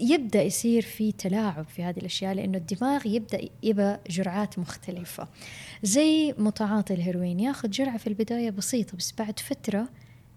يبدأ 0.00 0.42
يصير 0.42 0.82
في 0.82 1.12
تلاعب 1.12 1.64
في 1.64 1.82
هذه 1.82 1.98
الأشياء 1.98 2.34
لأنه 2.34 2.58
الدماغ 2.58 3.06
يبدأ 3.06 3.40
يبى 3.62 3.96
جرعات 4.10 4.58
مختلفة. 4.58 5.28
زي 5.82 6.34
متعاطي 6.38 6.94
الهيروين 6.94 7.40
ياخذ 7.40 7.70
جرعة 7.70 7.96
في 7.96 8.06
البداية 8.06 8.50
بسيطة 8.50 8.96
بس 8.96 9.14
بعد 9.18 9.38
فترة 9.38 9.88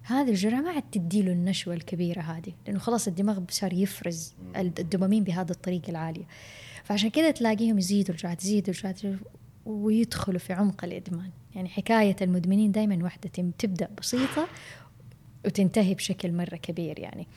هذه 0.03 0.29
الجرعة 0.29 0.61
ما 0.61 0.69
عاد 0.69 0.83
تديله 0.91 1.31
النشوة 1.31 1.73
الكبيرة 1.73 2.21
هذه 2.21 2.53
لأنه 2.67 2.79
خلاص 2.79 3.07
الدماغ 3.07 3.39
صار 3.49 3.73
يفرز 3.73 4.33
الدوبامين 4.55 5.23
بهذه 5.23 5.51
الطريقة 5.51 5.89
العالية. 5.89 6.25
فعشان 6.83 7.09
كذا 7.09 7.31
تلاقيهم 7.31 7.77
يزيدوا 7.77 8.15
الجرعات 8.15 8.43
يزيدوا 8.43 8.73
الجرعات 8.73 9.01
ويدخلوا 9.65 10.39
في 10.39 10.53
عمق 10.53 10.83
الإدمان. 10.83 11.29
يعني 11.55 11.69
حكاية 11.69 12.15
المدمنين 12.21 12.71
دائما 12.71 13.03
واحدة 13.03 13.29
تبدأ 13.57 13.89
بسيطة 14.01 14.47
وتنتهي 15.45 15.93
بشكل 15.93 16.31
مرة 16.31 16.55
كبير 16.55 16.99
يعني. 16.99 17.27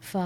ف... 0.00 0.16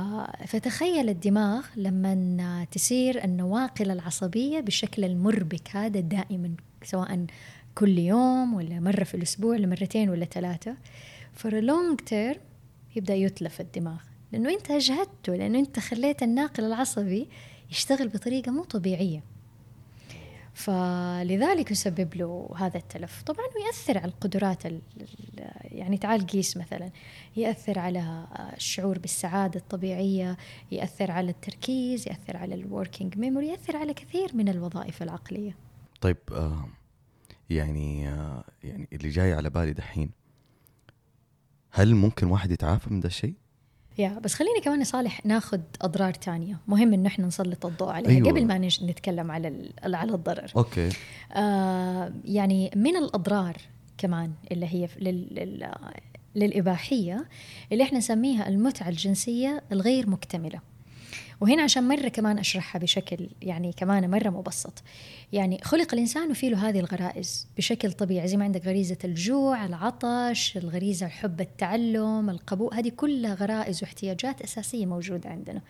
فتخيل 0.46 1.08
الدماغ 1.08 1.66
لما 1.76 2.66
تصير 2.70 3.24
النواقل 3.24 3.90
العصبية 3.90 4.60
بالشكل 4.60 5.04
المربك 5.04 5.76
هذا 5.76 6.00
دائما 6.00 6.54
سواء 6.84 7.26
كل 7.74 7.98
يوم 7.98 8.54
ولا 8.54 8.80
مرة 8.80 9.04
في 9.04 9.14
الأسبوع 9.14 9.50
ولا 9.50 9.66
مرتين 9.66 10.10
ولا 10.10 10.24
ثلاثة. 10.24 10.76
for 11.34 11.60
long 11.60 12.00
term 12.00 12.40
يبدأ 12.96 13.14
يتلف 13.14 13.60
الدماغ. 13.60 14.02
لأنه 14.32 14.50
أنت 14.50 14.70
أجهدته 14.70 15.34
لأنه 15.34 15.58
أنت 15.58 15.78
خليت 15.78 16.22
الناقل 16.22 16.64
العصبي 16.64 17.28
يشتغل 17.70 18.08
بطريقة 18.08 18.52
مو 18.52 18.64
طبيعية. 18.64 19.24
فلذلك 20.54 21.70
يسبب 21.70 22.14
له 22.14 22.50
هذا 22.56 22.78
التلف. 22.78 23.22
طبعا 23.22 23.46
يؤثر 23.66 23.98
على 23.98 24.06
القدرات 24.06 24.62
يعني 25.64 25.98
تعال 25.98 26.26
قيس 26.26 26.56
مثلا. 26.56 26.90
يأثر 27.36 27.78
على 27.78 28.26
الشعور 28.56 28.98
بالسعادة 28.98 29.60
الطبيعية 29.60 30.36
يأثر 30.72 31.10
على 31.10 31.30
التركيز 31.30 32.08
يأثر 32.08 32.36
على 32.36 32.54
ال 32.54 32.62
working 32.62 33.18
memory 33.18 33.48
يأثر 33.48 33.76
على 33.76 33.94
كثير 33.94 34.36
من 34.36 34.48
الوظائف 34.48 35.02
العقلية. 35.02 35.56
طيب 36.00 36.16
آه 36.32 36.68
يعني 37.50 38.08
آه 38.08 38.44
يعني 38.64 38.88
اللي 38.92 39.08
جاي 39.08 39.32
على 39.32 39.50
بالي 39.50 39.72
دحين 39.72 40.10
هل 41.72 41.94
ممكن 41.94 42.26
واحد 42.26 42.50
يتعافى 42.50 42.92
من 42.92 43.00
ده 43.00 43.06
الشيء؟ 43.06 43.34
يا 43.98 44.18
بس 44.24 44.34
خليني 44.34 44.60
كمان 44.60 44.84
صالح 44.84 45.26
ناخذ 45.26 45.60
أضرار 45.82 46.14
تانية 46.14 46.56
مهم 46.68 46.92
إنه 46.92 47.06
إحنا 47.08 47.26
نسلط 47.26 47.66
الضوء 47.66 47.88
عليها 47.88 48.10
أيوة. 48.10 48.30
قبل 48.30 48.46
ما 48.46 48.58
نتكلم 48.58 49.30
على 49.30 49.70
على 49.84 50.14
الضرر 50.14 50.52
أوكي 50.56 50.88
آه 51.32 52.12
يعني 52.24 52.70
من 52.76 52.96
الأضرار 52.96 53.56
كمان 53.98 54.32
اللي 54.52 54.66
هي 54.66 54.88
لل, 55.00 55.34
لل 55.34 55.72
للإباحية 56.34 57.28
اللي 57.72 57.84
إحنا 57.84 57.98
نسميها 57.98 58.48
المتعة 58.48 58.88
الجنسية 58.88 59.62
الغير 59.72 60.10
مكتملة 60.10 60.60
وهنا 61.40 61.62
عشان 61.62 61.88
مرة 61.88 62.08
كمان 62.08 62.38
أشرحها 62.38 62.78
بشكل 62.78 63.28
يعني 63.42 63.72
كمان 63.72 64.10
مرة 64.10 64.30
مبسط 64.30 64.82
يعني 65.32 65.60
خلق 65.62 65.94
الإنسان 65.94 66.30
وفي 66.30 66.50
له 66.50 66.68
هذه 66.68 66.78
الغرائز 66.80 67.46
بشكل 67.56 67.92
طبيعي 67.92 68.28
زي 68.28 68.36
ما 68.36 68.44
عندك 68.44 68.66
غريزة 68.66 68.98
الجوع 69.04 69.66
العطش 69.66 70.56
الغريزة 70.56 71.08
حب 71.08 71.40
التعلم 71.40 72.30
القبول 72.30 72.74
هذه 72.74 72.88
كلها 72.88 73.34
غرائز 73.34 73.82
واحتياجات 73.82 74.42
أساسية 74.42 74.86
موجودة 74.86 75.30
عندنا 75.30 75.62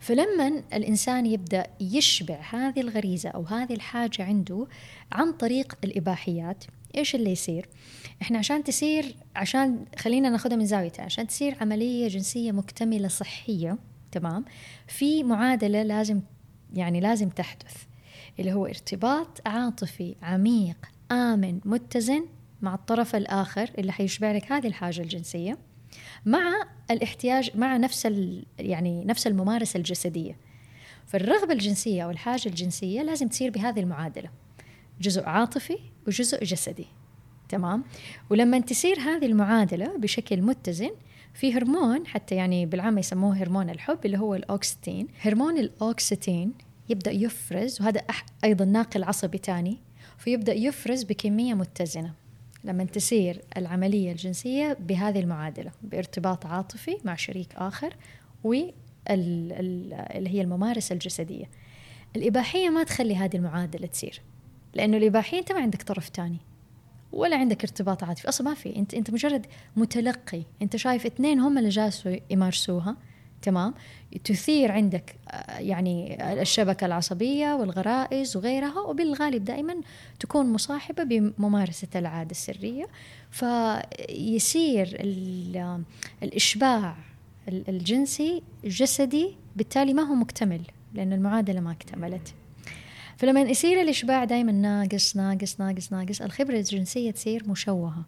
فلما 0.00 0.62
الإنسان 0.72 1.26
يبدأ 1.26 1.66
يشبع 1.80 2.40
هذه 2.50 2.80
الغريزة 2.80 3.28
أو 3.28 3.42
هذه 3.42 3.74
الحاجة 3.74 4.24
عنده 4.24 4.66
عن 5.12 5.32
طريق 5.32 5.78
الإباحيات 5.84 6.64
إيش 6.96 7.14
اللي 7.14 7.30
يصير؟ 7.30 7.68
إحنا 8.22 8.38
عشان 8.38 8.64
تصير 8.64 9.14
عشان 9.36 9.84
خلينا 9.98 10.30
ناخذها 10.30 10.56
من 10.56 10.66
زاويتها 10.66 11.04
عشان 11.04 11.26
تصير 11.26 11.56
عملية 11.60 12.08
جنسية 12.08 12.52
مكتملة 12.52 13.08
صحية 13.08 13.78
تمام. 14.12 14.44
في 14.88 15.22
معادلة 15.22 15.82
لازم 15.82 16.20
يعني 16.74 17.00
لازم 17.00 17.28
تحدث 17.28 17.84
اللي 18.38 18.52
هو 18.52 18.66
ارتباط 18.66 19.40
عاطفي 19.46 20.16
عميق 20.22 20.76
آمن 21.12 21.60
متزن 21.64 22.26
مع 22.62 22.74
الطرف 22.74 23.16
الآخر 23.16 23.70
اللي 23.78 23.92
حيشبع 23.92 24.32
لك 24.32 24.52
هذه 24.52 24.66
الحاجة 24.66 25.00
الجنسية 25.00 25.58
مع 26.26 26.52
الاحتياج 26.90 27.56
مع 27.56 27.76
نفس 27.76 28.08
يعني 28.58 29.04
نفس 29.04 29.26
الممارسة 29.26 29.76
الجسدية. 29.76 30.36
فالرغبة 31.06 31.52
الجنسية 31.52 32.04
أو 32.04 32.10
الحاجة 32.10 32.48
الجنسية 32.48 33.02
لازم 33.02 33.28
تصير 33.28 33.50
بهذه 33.50 33.80
المعادلة 33.80 34.30
جزء 35.00 35.24
عاطفي 35.24 35.78
وجزء 36.06 36.44
جسدي. 36.44 36.86
تمام؟ 37.48 37.84
ولما 38.30 38.60
تصير 38.60 39.00
هذه 39.00 39.26
المعادلة 39.26 39.96
بشكل 39.98 40.42
متزن 40.42 40.90
في 41.34 41.54
هرمون 41.54 42.06
حتى 42.06 42.34
يعني 42.34 42.66
بالعامة 42.66 43.00
يسموه 43.00 43.36
هرمون 43.36 43.70
الحب 43.70 43.98
اللي 44.04 44.18
هو 44.18 44.34
الأوكستين 44.34 45.08
هرمون 45.22 45.58
الأوكستين 45.58 46.52
يبدأ 46.88 47.10
يفرز 47.10 47.80
وهذا 47.80 48.00
أيضا 48.44 48.64
ناقل 48.64 49.04
عصبي 49.04 49.38
تاني 49.38 49.78
فيبدأ 50.18 50.52
يفرز 50.52 51.02
بكمية 51.02 51.54
متزنة. 51.54 52.12
لما 52.64 52.84
تسير 52.84 53.42
العملية 53.56 54.12
الجنسية 54.12 54.76
بهذه 54.80 55.20
المعادلة 55.20 55.70
بارتباط 55.82 56.46
عاطفي 56.46 56.96
مع 57.04 57.16
شريك 57.16 57.54
آخر 57.56 57.96
واللي 58.44 58.74
هي 60.14 60.40
الممارسة 60.40 60.92
الجسدية. 60.92 61.50
الإباحية 62.16 62.68
ما 62.68 62.82
تخلي 62.82 63.16
هذه 63.16 63.36
المعادلة 63.36 63.86
تصير 63.86 64.20
لأنه 64.74 64.96
الإباحية 64.96 65.38
أنت 65.38 65.52
ما 65.52 65.60
عندك 65.60 65.82
طرف 65.82 66.08
تاني. 66.08 66.38
ولا 67.12 67.36
عندك 67.36 67.62
ارتباط 67.62 68.04
عاطفي. 68.04 68.28
أصلا 68.28 68.48
ما 68.48 68.54
في. 68.54 68.76
انت 68.76 68.94
أنت 68.94 69.10
مجرد 69.10 69.46
متلقي. 69.76 70.42
أنت 70.62 70.76
شايف 70.76 71.06
اثنين 71.06 71.40
هم 71.40 71.58
اللي 71.58 71.68
جالسوا 71.68 72.16
يمارسوها. 72.30 72.96
تمام؟ 73.42 73.74
تثير 74.24 74.72
عندك 74.72 75.16
آه، 75.28 75.58
يعني 75.58 76.18
الشبكة 76.42 76.86
العصبية 76.86 77.54
والغرائز 77.54 78.36
وغيرها 78.36 78.80
وبالغالب 78.80 79.44
دائما 79.44 79.80
تكون 80.20 80.52
مصاحبة 80.52 81.02
بممارسة 81.02 81.88
العادة 81.96 82.30
السرية. 82.30 82.86
فيصير 83.30 84.96
الإشباع 86.22 86.96
الجنسي 87.48 88.42
الجسدي 88.64 89.36
بالتالي 89.56 89.94
ما 89.94 90.02
هو 90.02 90.14
مكتمل 90.14 90.62
لأن 90.94 91.12
المعادلة 91.12 91.60
ما 91.60 91.72
اكتملت. 91.72 92.34
فلما 93.20 93.40
يصير 93.40 93.80
الإشباع 93.80 94.24
دائما 94.24 94.52
ناقص 94.52 95.16
ناقص 95.16 95.60
ناقص 95.60 95.92
ناقص 95.92 96.22
الخبرة 96.22 96.56
الجنسية 96.56 97.10
تصير 97.10 97.48
مشوهة. 97.48 98.04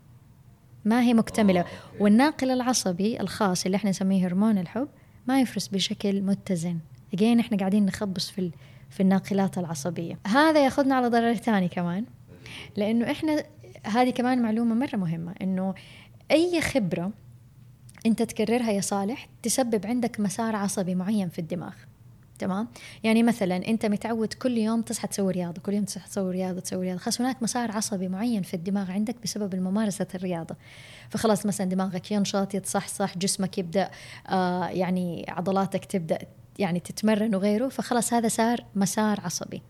ما 0.85 1.02
هي 1.02 1.14
مكتملة. 1.14 1.61
آه، 1.61 1.66
والناقل 2.00 2.50
العصبي 2.50 3.21
الخاص 3.21 3.64
اللي 3.64 3.76
إحنا 3.76 3.90
نسميه 3.90 4.26
هرمون 4.26 4.59
الحب 4.59 4.88
ما 5.26 5.40
يفرز 5.40 5.69
بشكل 5.69 6.23
متزن. 6.23 6.78
اجين 7.14 7.40
إحنا 7.40 7.59
قاعدين 7.59 7.87
نخبص 7.87 8.31
في 8.31 8.50
في 8.90 9.00
الناقلات 9.00 9.59
العصبية. 9.59 10.19
هذا 10.26 10.64
ياخذنا 10.64 10.95
على 10.95 11.09
ضرر 11.09 11.35
ثاني 11.35 11.69
كمان. 11.69 12.04
لأنه 12.76 13.11
إحنا 13.11 13.45
هذه 13.87 14.11
كمان 14.11 14.42
معلومة 14.42 14.75
مرة 14.75 14.97
مهمة. 14.97 15.35
إنه 15.42 15.75
أي 16.31 16.61
خبرة 16.61 17.12
أنت 18.07 18.23
تكررها 18.23 18.71
يا 18.71 18.81
صالح 18.81 19.28
تسبب 19.42 19.87
عندك 19.87 20.21
مسار 20.21 20.57
عصبي 20.57 20.95
معين 20.95 21.28
في 21.28 21.38
الدماغ. 21.38 21.75
تمام؟ 22.42 22.68
يعني 23.04 23.22
مثلا 23.22 23.68
أنت 23.68 23.87
متعود 23.87 24.32
كل 24.32 24.58
يوم 24.58 24.82
تصحى 24.82 25.08
تسوي 25.08 25.32
رياضة 25.32 25.62
كل 25.62 25.75
يوم 25.75 25.84
تصحى 25.84 26.08
تسوي 26.08 26.32
رياضة 26.32 26.61
تسوي 26.61 26.87
رياضة. 26.87 26.99
خلاص 26.99 27.20
هناك 27.20 27.42
مسار 27.42 27.72
عصبي 27.72 28.08
معين 28.08 28.42
في 28.42 28.54
الدماغ 28.54 28.90
عندك 28.90 29.16
بسبب 29.22 29.54
ممارسه 29.54 30.06
الرياضة. 30.14 30.56
فخلاص 31.11 31.46
مثلا 31.46 31.66
دماغك 31.66 32.12
ينشط 32.12 32.54
يتصحصح 32.54 33.18
جسمك 33.18 33.58
يبدأ 33.58 33.90
آه 34.28 34.66
يعني 34.66 35.26
عضلاتك 35.28 35.84
تبدأ 35.84 36.18
يعني 36.58 36.80
تتمرن 36.80 37.34
وغيره. 37.34 37.68
فخلاص 37.68 38.12
هذا 38.14 38.28
صار 38.28 38.64
مسار 38.75 39.20
عصبي. 39.20 39.62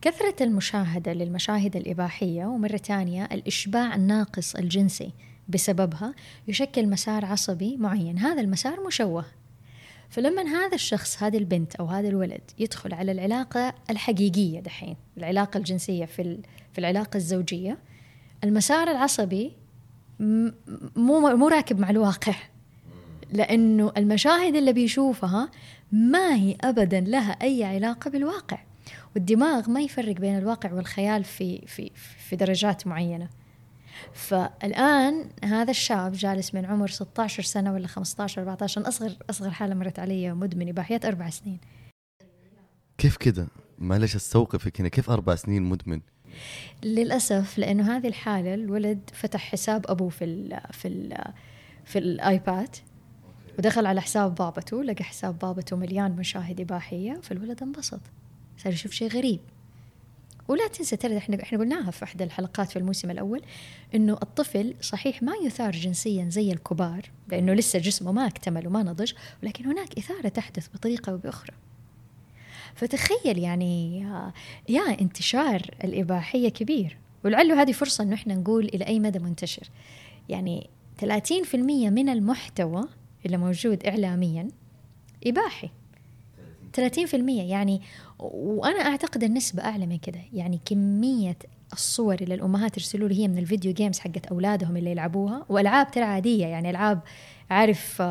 كثرة 0.00 0.36
المشاهدة 0.40 1.12
للمشاهد 1.12 1.76
الإباحية 1.76 2.44
ومرة 2.44 2.76
ثانية 2.76 3.24
الإشباع 3.24 3.94
الناقص 3.94 4.54
الجنسي 4.54 5.12
بسببها 5.48 6.14
يشكل 6.48 6.86
مسار 6.86 7.24
عصبي 7.24 7.76
معين. 7.76 8.18
هذا 8.18 8.40
المسار 8.40 8.86
مشوه. 8.86 9.24
فلما 10.14 10.42
هذا 10.42 10.74
الشخص 10.74 11.22
هذه 11.22 11.38
البنت 11.38 11.74
أو 11.74 11.86
هذا 11.86 12.08
الولد 12.08 12.40
يدخل 12.58 12.94
على 12.94 13.12
العلاقة 13.12 13.74
الحقيقية 13.90 14.60
دحين 14.60 14.96
العلاقة 15.18 15.58
الجنسية 15.58 16.04
في 16.04 16.38
في 16.72 16.78
العلاقة 16.78 17.16
الزوجية 17.16 17.78
المسار 18.44 18.90
العصبي 18.90 19.52
مو 20.20 21.20
مو 21.36 21.48
راكب 21.48 21.78
مع 21.78 21.90
الواقع. 21.90 22.34
لأنه 23.32 23.92
المشاهد 23.96 24.56
اللي 24.56 24.72
بيشوفها 24.72 25.50
ما 25.92 26.34
هي 26.34 26.56
ابدا 26.60 27.00
لها 27.00 27.32
أي 27.42 27.64
علاقة 27.64 28.10
بالواقع. 28.10 28.58
والدماغ 29.14 29.70
ما 29.70 29.80
يفرق 29.80 30.14
بين 30.14 30.38
الواقع 30.38 30.72
والخيال 30.72 31.24
في 31.24 31.62
في 31.66 31.90
في 32.28 32.36
درجات 32.36 32.86
معينة. 32.86 33.28
فالآن 34.12 35.28
هذا 35.44 35.70
الشاب 35.70 36.12
جالس 36.12 36.54
من 36.54 36.64
عمر 36.64 36.88
16 36.88 37.42
سنة 37.42 37.72
ولا 37.72 37.86
15 37.86 38.42
14 38.42 38.88
أصغر 38.88 39.16
أصغر 39.30 39.50
حالة 39.50 39.74
مرت 39.74 39.98
علي 39.98 40.32
مدمن 40.34 40.68
إباحية 40.68 41.00
أربع 41.04 41.30
سنين 41.30 41.60
كيف 42.98 43.16
كده؟ 43.16 43.48
معلش 43.78 44.16
أستوقفك 44.16 44.80
هنا 44.80 44.88
كيف 44.88 45.10
أربع 45.10 45.34
سنين 45.34 45.62
مدمن؟ 45.62 46.00
للأسف 46.84 47.58
لأنه 47.58 47.96
هذه 47.96 48.08
الحالة 48.08 48.54
الولد 48.54 49.10
فتح 49.12 49.40
حساب 49.50 49.86
أبوه 49.88 50.08
في 50.08 50.24
ال 50.24 50.60
في 50.72 50.88
ال 50.88 51.24
في 51.84 51.98
الآيباد 51.98 52.76
ودخل 53.58 53.86
على 53.86 54.00
حساب 54.00 54.34
بابته 54.34 54.84
لقى 54.84 55.04
حساب 55.04 55.38
بابته 55.38 55.76
مليان 55.76 56.16
مشاهد 56.16 56.60
إباحية 56.60 57.20
فالولد 57.22 57.62
انبسط 57.62 58.00
صار 58.58 58.72
يشوف 58.72 58.92
شيء 58.92 59.08
غريب 59.08 59.40
ولا 60.48 60.68
تنسى 60.68 60.96
ترى 60.96 61.18
إحنا 61.18 61.42
إحنا 61.42 61.58
قلناها 61.58 61.90
في 61.90 62.04
احدى 62.04 62.24
الحلقات 62.24 62.70
في 62.70 62.78
الموسم 62.78 63.10
الأول 63.10 63.42
إنه 63.94 64.12
الطفل 64.12 64.74
صحيح 64.80 65.22
ما 65.22 65.32
يثار 65.44 65.72
جنسيا 65.72 66.28
زي 66.28 66.52
الكبار 66.52 67.10
لأنه 67.28 67.52
لسه 67.54 67.78
جسمه 67.78 68.12
ما 68.12 68.26
اكتمل 68.26 68.66
وما 68.66 68.82
نضج 68.82 69.12
ولكن 69.42 69.66
هناك 69.66 69.98
إثارة 69.98 70.28
تحدث 70.28 70.68
بطريقة 70.74 71.12
أو 71.12 71.16
بأخرى. 71.16 71.54
فتخيل 72.74 73.38
يعني 73.38 74.00
يا 74.68 75.00
انتشار 75.00 75.70
الإباحية 75.84 76.48
كبير. 76.48 76.98
ولعله 77.24 77.62
هذه 77.62 77.72
فرصة 77.72 78.04
إنه 78.04 78.14
إحنا 78.14 78.34
نقول 78.34 78.64
إلى 78.64 78.86
أي 78.86 79.00
مدى 79.00 79.18
منتشر. 79.18 79.70
يعني 80.28 80.70
30% 81.00 81.54
من 81.90 82.08
المحتوى 82.08 82.88
اللي 83.26 83.36
موجود 83.36 83.86
اعلاميا 83.86 84.48
إباحي. 85.26 85.70
30% 86.76 87.14
يعني 87.28 87.80
وأنا 88.18 88.80
أعتقد 88.80 89.24
النسبة 89.24 89.64
أعلى 89.64 89.86
من 89.86 89.98
كده. 89.98 90.20
يعني 90.32 90.60
كمية 90.64 91.36
الصور 91.72 92.14
اللي 92.14 92.34
الأمهات 92.34 92.76
يرسلوا 92.76 93.08
لي 93.08 93.18
هي 93.18 93.28
من 93.28 93.38
الفيديو 93.38 93.72
جيمز 93.72 93.98
حقت 93.98 94.26
أولادهم 94.26 94.76
اللي 94.76 94.90
يلعبوها 94.90 95.44
وألعاب 95.48 95.90
ترى 95.90 96.04
عادية 96.04 96.46
يعني 96.46 96.70
ألعاب 96.70 97.00
عارف 97.50 98.02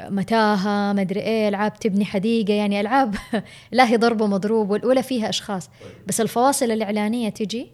متاهة 0.00 0.92
مدري 0.92 1.20
إيه 1.20 1.48
ألعاب 1.48 1.74
تبني 1.74 2.04
حديقة 2.04 2.52
يعني 2.54 2.80
ألعاب 2.80 3.14
لا 3.72 3.88
هي 3.88 3.96
ضرب 3.96 4.20
ومضروب 4.20 4.70
ولا 4.70 5.02
فيها 5.02 5.28
أشخاص. 5.28 5.70
بس 6.06 6.20
الفواصل 6.20 6.70
الإعلانية 6.70 7.28
تجي 7.28 7.66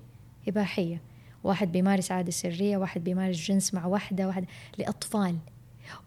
إباحية. 0.48 1.02
واحد 1.44 1.72
بيمارس 1.72 2.12
عادة 2.12 2.30
سرية 2.30 2.76
واحد 2.76 3.04
بيمارس 3.04 3.36
جنس 3.36 3.74
مع 3.74 3.86
واحدة 3.86 4.26
واحد 4.26 4.44
لأطفال. 4.78 5.36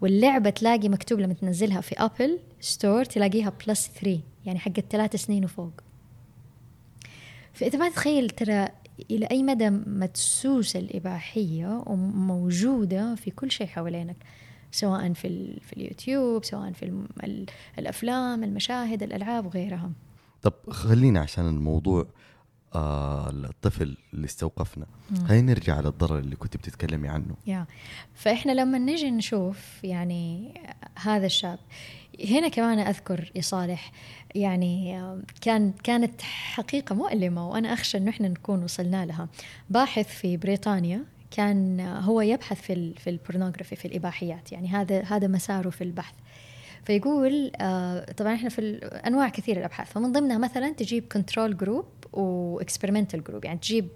واللعبة 0.01 0.49
تلاقي 0.49 0.89
مكتوب 0.89 1.19
لما 1.19 1.33
تنزلها 1.33 1.81
في 1.81 1.95
Apple 1.97 2.39
Store 2.59 3.05
تلاقيها 3.05 3.53
plus 3.67 3.91
3 4.01 4.19
يعني 4.45 4.59
حقت 4.59 4.85
ثلاث 4.89 5.15
سنين 5.15 5.45
وفوق. 5.45 5.73
فإذا 7.53 7.79
ما 7.79 7.89
تتخيل 7.89 8.29
ترى 8.29 8.67
إلى 9.11 9.25
أي 9.25 9.43
مدى 9.43 9.69
مدسوسة 9.69 10.79
الإباحية 10.79 11.83
وموجودة 11.85 13.15
في 13.15 13.31
كل 13.31 13.51
شيء 13.51 13.67
حوالينك 13.67 14.15
سواء 14.71 15.13
في, 15.13 15.59
في 15.59 15.73
اليوتيوب 15.73 16.43
سواء 16.43 16.71
في 16.71 17.05
الأفلام 17.79 18.43
المشاهد 18.43 19.03
الألعاب 19.03 19.45
وغيرها. 19.45 19.91
طب 20.41 20.53
خلينا 20.69 21.19
عشان 21.19 21.47
الموضوع 21.47 22.07
الطفل 22.75 23.97
اللي 24.13 24.25
استوقفنا. 24.25 24.85
خلينا 25.27 25.53
نرجع 25.53 25.77
على 25.77 25.87
الضرر 25.87 26.19
اللي 26.19 26.35
كنت 26.35 26.57
بتتكلمي 26.57 27.07
عنه. 27.07 27.35
يا. 27.47 27.65
فإحنا 28.15 28.51
لما 28.51 28.77
نجي 28.77 29.11
نشوف 29.11 29.83
يعني 29.83 30.53
هذا 30.95 31.25
الشاب 31.25 31.59
هنا 32.29 32.47
كمان 32.47 32.79
أذكر 32.79 33.31
يا 33.35 33.41
صالح 33.41 33.91
يعني 34.35 35.03
كان 35.41 35.73
كانت 35.83 36.21
حقيقة 36.21 36.95
مؤلمة 36.95 37.49
وأنا 37.49 37.73
أخشى 37.73 37.97
أنه 37.97 38.09
إحنا 38.09 38.27
نكون 38.27 38.63
وصلنا 38.63 39.05
لها. 39.05 39.27
باحث 39.69 40.07
في 40.07 40.37
بريطانيا 40.37 41.03
كان 41.31 41.79
هو 41.79 42.21
يبحث 42.21 42.61
في 42.61 42.93
في 42.93 43.09
ال 43.09 43.15
pornography 43.15 43.75
في 43.75 43.85
الإباحيات 43.85 44.51
يعني 44.51 44.67
هذا 44.67 45.03
هذا 45.03 45.27
مساره 45.27 45.69
في 45.69 45.83
البحث. 45.83 46.13
فيقول 46.83 47.51
آه، 47.61 48.11
طبعا 48.11 48.33
إحنا 48.33 48.49
في 48.49 48.77
أنواع 49.07 49.29
كثير 49.29 49.57
الأبحاث. 49.57 49.91
فمن 49.91 50.11
ضمنها 50.11 50.37
مثلا 50.37 50.69
تجيب 50.69 51.03
control 51.11 51.57
group 51.57 51.85
و 52.13 52.22
experimental 52.22 53.23
group 53.23 53.45
يعني 53.45 53.59
تجيب 53.59 53.87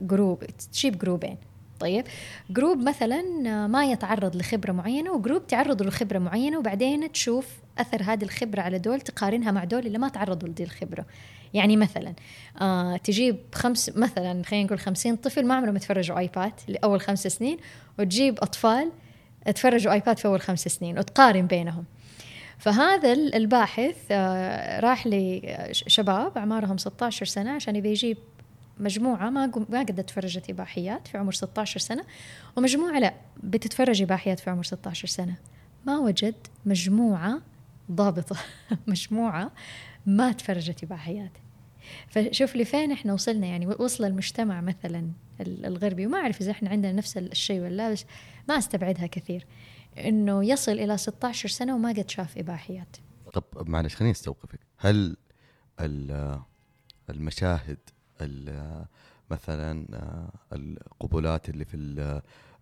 group 0.00 0.44
تجيب 0.72 0.98
جروبين 0.98 1.36
طيب؟ 1.80 2.04
group 2.50 2.78
مثلا 2.78 3.22
ما 3.66 3.84
يتعرض 3.84 4.36
لخبرة 4.36 4.72
معينة 4.72 5.12
و 5.12 5.18
group 5.18 5.46
تعرضوا 5.46 5.86
لخبرة 5.86 6.18
معينة 6.18 6.58
وبعدين 6.58 7.12
تشوف 7.12 7.46
أثر 7.78 8.02
هذه 8.02 8.22
الخبرة 8.24 8.60
على 8.60 8.78
دول 8.78 9.00
تقارنها 9.00 9.50
مع 9.50 9.64
دول 9.64 9.86
اللي 9.86 9.98
ما 9.98 10.08
تعرضوا 10.08 10.48
لدي 10.48 10.64
الخبرة. 10.64 11.06
يعني 11.54 11.76
مثلا 11.76 12.14
آه 12.60 12.96
تجيب 12.96 13.36
خمس 13.54 13.90
مثلا 13.96 14.42
خلينا 14.42 14.66
نقول 14.66 14.78
خمسين 14.78 15.16
طفل 15.16 15.46
ما 15.46 15.54
عمرهم 15.54 15.76
يتفرجوا 15.76 16.18
iPad 16.18 16.52
لأول 16.68 17.00
خمس 17.00 17.26
سنين 17.26 17.58
وتجيب 17.98 18.38
أطفال 18.38 18.90
تفرجوا 19.54 19.92
iPad 19.92 20.18
في 20.18 20.28
أول 20.28 20.40
خمس 20.40 20.68
سنين 20.68 20.98
وتقارن 20.98 21.46
بينهم. 21.46 21.84
فهذا 22.60 23.12
الباحث 23.12 23.96
آه 24.10 24.80
راح 24.80 25.06
لشباب 25.06 26.38
اعمارهم 26.38 26.78
16 26.78 27.26
سنة 27.26 27.50
عشان 27.50 27.76
يبي 27.76 27.90
يجيب 27.90 28.16
مجموعة 28.80 29.30
ما 29.30 29.52
ما 29.68 29.80
قد 29.80 30.04
تفرجت 30.04 30.50
إباحيات 30.50 31.08
في 31.08 31.18
عمر 31.18 31.32
16 31.32 31.80
سنة 31.80 32.04
ومجموعة 32.56 32.98
لا 32.98 33.14
بتتفرج 33.42 34.02
إباحيات 34.02 34.40
في 34.40 34.50
عمر 34.50 34.62
16 34.62 35.08
سنة. 35.08 35.34
ما 35.86 35.98
وجد 35.98 36.34
مجموعة 36.66 37.42
ضابطة 37.92 38.36
مجموعة 38.86 39.50
ما 40.06 40.32
تفرجت 40.32 40.84
إباحيات. 40.84 41.32
فشوف 42.08 42.56
لفين 42.56 42.92
إحنا 42.92 43.12
وصلنا 43.12 43.46
يعني 43.46 43.66
وصل 43.66 44.04
المجتمع 44.04 44.60
مثلا 44.60 45.10
الغربي 45.40 46.06
وما 46.06 46.18
أعرف 46.18 46.40
إذا 46.40 46.50
إحنا 46.50 46.70
عندنا 46.70 46.92
نفس 46.92 47.16
الشيء 47.16 47.60
ولا 47.60 47.92
بس 47.92 48.04
ما 48.48 48.58
أستبعدها 48.58 49.06
كثير. 49.06 49.46
إنه 49.98 50.44
يصل 50.44 50.72
إلى 50.72 50.98
16 50.98 51.48
سنة 51.48 51.74
وما 51.74 51.88
قد 51.88 52.10
شاف 52.10 52.38
إباحيات. 52.38 52.96
طب 53.32 53.44
معلش 53.68 53.94
خليني 53.94 54.12
أستوقفك. 54.12 54.60
هل 54.76 55.16
المشاهد 57.10 57.78
مثلا 59.30 59.86
آه، 59.94 60.32
القبلات 60.52 61.48
اللي 61.48 61.64
في 61.64 61.76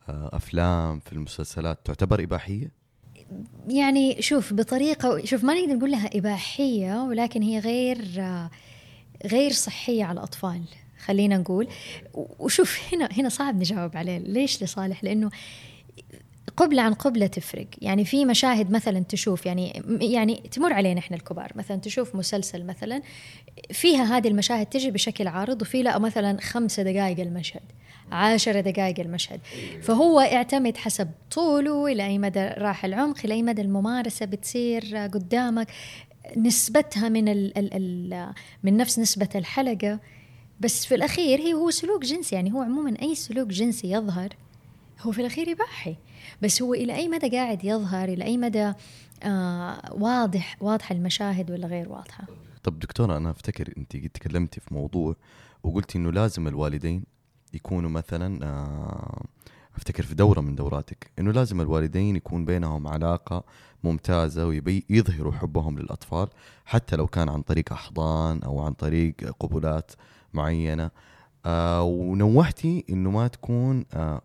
الافلام 0.09 0.97
آه، 0.97 1.01
في 1.05 1.13
المسلسلات 1.13 1.79
تعتبر 1.85 2.23
إباحية؟ 2.23 2.71
يعني 3.69 4.23
شوف 4.23 4.53
بطريقة 4.53 5.25
شوف 5.25 5.45
ما 5.45 5.55
نقدر 5.55 5.75
نقول 5.75 5.91
لها 5.91 6.11
إباحية 6.19 7.03
ولكن 7.03 7.43
هي 7.43 7.59
غير 7.59 8.15
آه، 8.19 8.51
غير 9.27 9.53
صحية 9.53 10.05
على 10.05 10.19
الأطفال 10.19 10.63
خلينا 11.05 11.37
نقول. 11.37 11.69
وشوف 12.15 12.95
هنا 12.95 13.09
هنا 13.13 13.29
صعب 13.29 13.57
نجاوب 13.57 13.97
عليه. 13.97 14.19
ليش 14.19 14.63
لصالح؟ 14.63 15.05
لأنه 15.05 15.31
قبلة 16.59 16.83
عن 16.83 16.95
قبلة 16.95 17.27
تفرق. 17.27 17.67
يعني 17.79 18.05
في 18.05 18.25
مشاهد 18.25 18.71
مثلا 18.71 19.01
تشوف 19.01 19.47
يعني 19.47 19.83
يعني 20.01 20.43
تمر 20.51 20.73
علينا 20.73 21.01
إحنا 21.01 21.17
الكبار. 21.17 21.53
مثلا 21.55 21.77
تشوف 21.77 22.15
مسلسل 22.15 22.65
مثلا 22.65 23.03
فيها 23.73 24.17
هذه 24.17 24.29
المشاهد 24.29 24.67
تجي 24.67 24.91
بشكل 24.91 25.29
عارض 25.29 25.63
وفي 25.63 25.83
لا 25.83 25.99
مثلا 25.99 26.41
خمسة 26.41 26.83
دقائق 26.83 27.21
المشهد 27.21 27.63
عشر 28.13 28.61
دقائق 28.61 29.01
المشهد. 29.01 29.41
فهو 29.83 30.21
يعتمد 30.21 30.77
حسب 30.77 31.09
طوله 31.31 31.87
إلى 31.87 32.07
أي 32.07 32.19
مدى 32.19 32.47
راح 32.59 32.85
العمق 32.85 33.19
إلى 33.25 33.35
أي 33.35 33.43
مدى 33.43 33.63
الممارسة 33.63 34.27
بتصير 34.27 34.97
قدامك. 34.97 35.69
نسبتها 36.37 37.09
من 37.09 37.29
ال 37.29 37.59
ال 37.59 37.75
ال 37.75 38.33
من 38.63 38.77
نفس 38.77 38.99
نسبة 38.99 39.29
الحلقة. 39.35 40.01
بس 40.61 40.87
في 40.87 40.95
الأخير 40.95 41.39
هي 41.39 41.55
هو 41.55 41.71
سلوك 41.71 42.05
جنسي 42.05 42.35
يعني 42.35 42.53
هو 42.53 42.63
عموما 42.63 42.95
أي 43.03 43.15
سلوك 43.15 43.49
جنسي 43.49 43.91
يظهر 43.91 44.29
هو 45.01 45.13
في 45.13 45.21
الأخير 45.21 45.53
إباحي 45.53 45.97
بس 46.43 46.63
هو 46.63 46.75
إلى 46.75 46.95
أي 46.97 47.09
مدى 47.09 47.29
قاعد 47.37 47.65
يظهر؟ 47.65 48.09
إلى 48.09 48.25
أي 48.25 48.37
مدى 48.37 48.73
آه 49.23 49.93
واضح 49.95 50.57
واضحة 50.61 50.95
المشاهد 50.95 51.51
ولا 51.51 51.67
غير 51.67 51.89
واضحة؟ 51.89 52.25
طب 52.63 52.79
دكتورة 52.79 53.17
أنا 53.17 53.31
أفتكر 53.31 53.73
أنت 53.79 53.97
تكلمتي 53.97 54.61
في 54.61 54.75
موضوع 54.75 55.17
وقلتي 55.63 55.99
إنه 55.99 56.13
لازم 56.13 56.49
الوالدين 56.49 57.05
يكونوا 57.55 57.91
مثلا 57.91 58.45
آه 58.47 59.23
أفتكر 59.77 60.03
في 60.03 60.15
دورة 60.15 60.41
من 60.41 60.55
دوراتك 60.55 61.11
إنه 61.19 61.33
لازم 61.33 61.61
الوالدين 61.61 62.17
يكون 62.17 62.45
بينهم 62.45 62.87
علاقة 62.87 63.45
ممتازة 63.85 64.47
ويظهروا 64.47 65.33
حبهم 65.33 65.79
للأطفال 65.79 66.29
حتى 66.67 66.97
لو 66.97 67.07
كان 67.07 67.29
عن 67.29 67.43
طريق 67.43 67.73
أحضان 67.73 68.43
أو 68.43 68.61
عن 68.61 68.73
طريق 68.73 69.15
قبلات 69.41 69.93
معينة. 70.35 70.91
آه 71.47 71.83
ونوحتي 71.83 72.85
إنه 72.91 73.11
ما 73.11 73.29
تكون 73.29 73.85
آه 73.95 74.23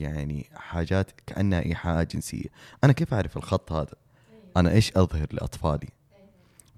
يعني 0.00 0.50
حاجات 0.54 1.10
كأنها 1.26 1.66
ايحاء 1.66 2.04
جنسية. 2.04 2.48
أنا 2.84 2.92
كيف 2.92 3.14
أعرف 3.14 3.36
الخط 3.36 3.72
هذا؟ 3.72 3.94
أنا 4.56 4.72
إيش 4.72 4.92
أظهر 4.96 5.26
لأطفالي؟ 5.32 5.88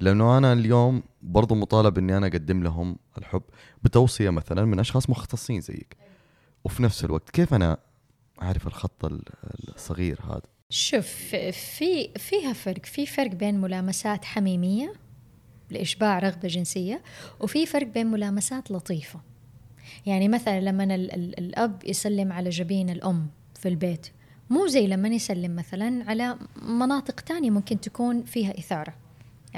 لأنه 0.01 0.39
أنا 0.39 0.53
اليوم 0.53 1.03
برضو 1.23 1.55
مطالب 1.55 1.99
إني 1.99 2.17
أنا 2.17 2.27
أقدم 2.27 2.63
لهم 2.63 2.97
الحب 3.19 3.43
بتوصية 3.83 4.31
مثلا 4.31 4.65
من 4.65 4.81
أشخاص 4.81 5.11
مختصين 5.11 5.61
زيك. 5.61 5.97
وفي 6.65 6.83
نفس 6.83 7.05
الوقت 7.05 7.31
كيف 7.31 7.55
أنا 7.55 7.79
أعرف 8.43 8.67
الخط 8.67 9.05
الصغير 9.75 10.21
هذا؟ 10.25 10.43
شوف 10.71 11.07
في 11.53 12.09
فيها 12.17 12.53
فرق. 12.53 12.87
في 12.87 13.07
فرق 13.07 13.31
بين 13.31 13.61
ملامسات 13.61 14.25
حميمية 14.25 14.93
لإشباع 15.71 16.19
رغبة 16.19 16.49
جنسية 16.49 17.03
وفي 17.41 17.67
فرق 17.67 17.87
بين 17.87 18.07
ملامسات 18.07 18.71
لطيفة. 18.71 19.21
يعني 20.07 20.29
مثلا 20.29 20.61
لما 20.61 20.85
الأب 21.15 21.83
يسلم 21.87 22.33
على 22.33 22.51
جبين 22.51 22.91
الأم 22.91 23.27
في 23.55 23.69
البيت 23.69 24.07
مو 24.51 24.67
زي 24.67 24.87
لما 24.87 25.09
يسلم 25.09 25.57
مثلا 25.57 26.05
على 26.11 26.39
مناطق 26.63 27.21
تانية 27.21 27.51
ممكن 27.51 27.81
تكون 27.81 28.23
فيها 28.23 28.59
إثارة. 28.59 28.95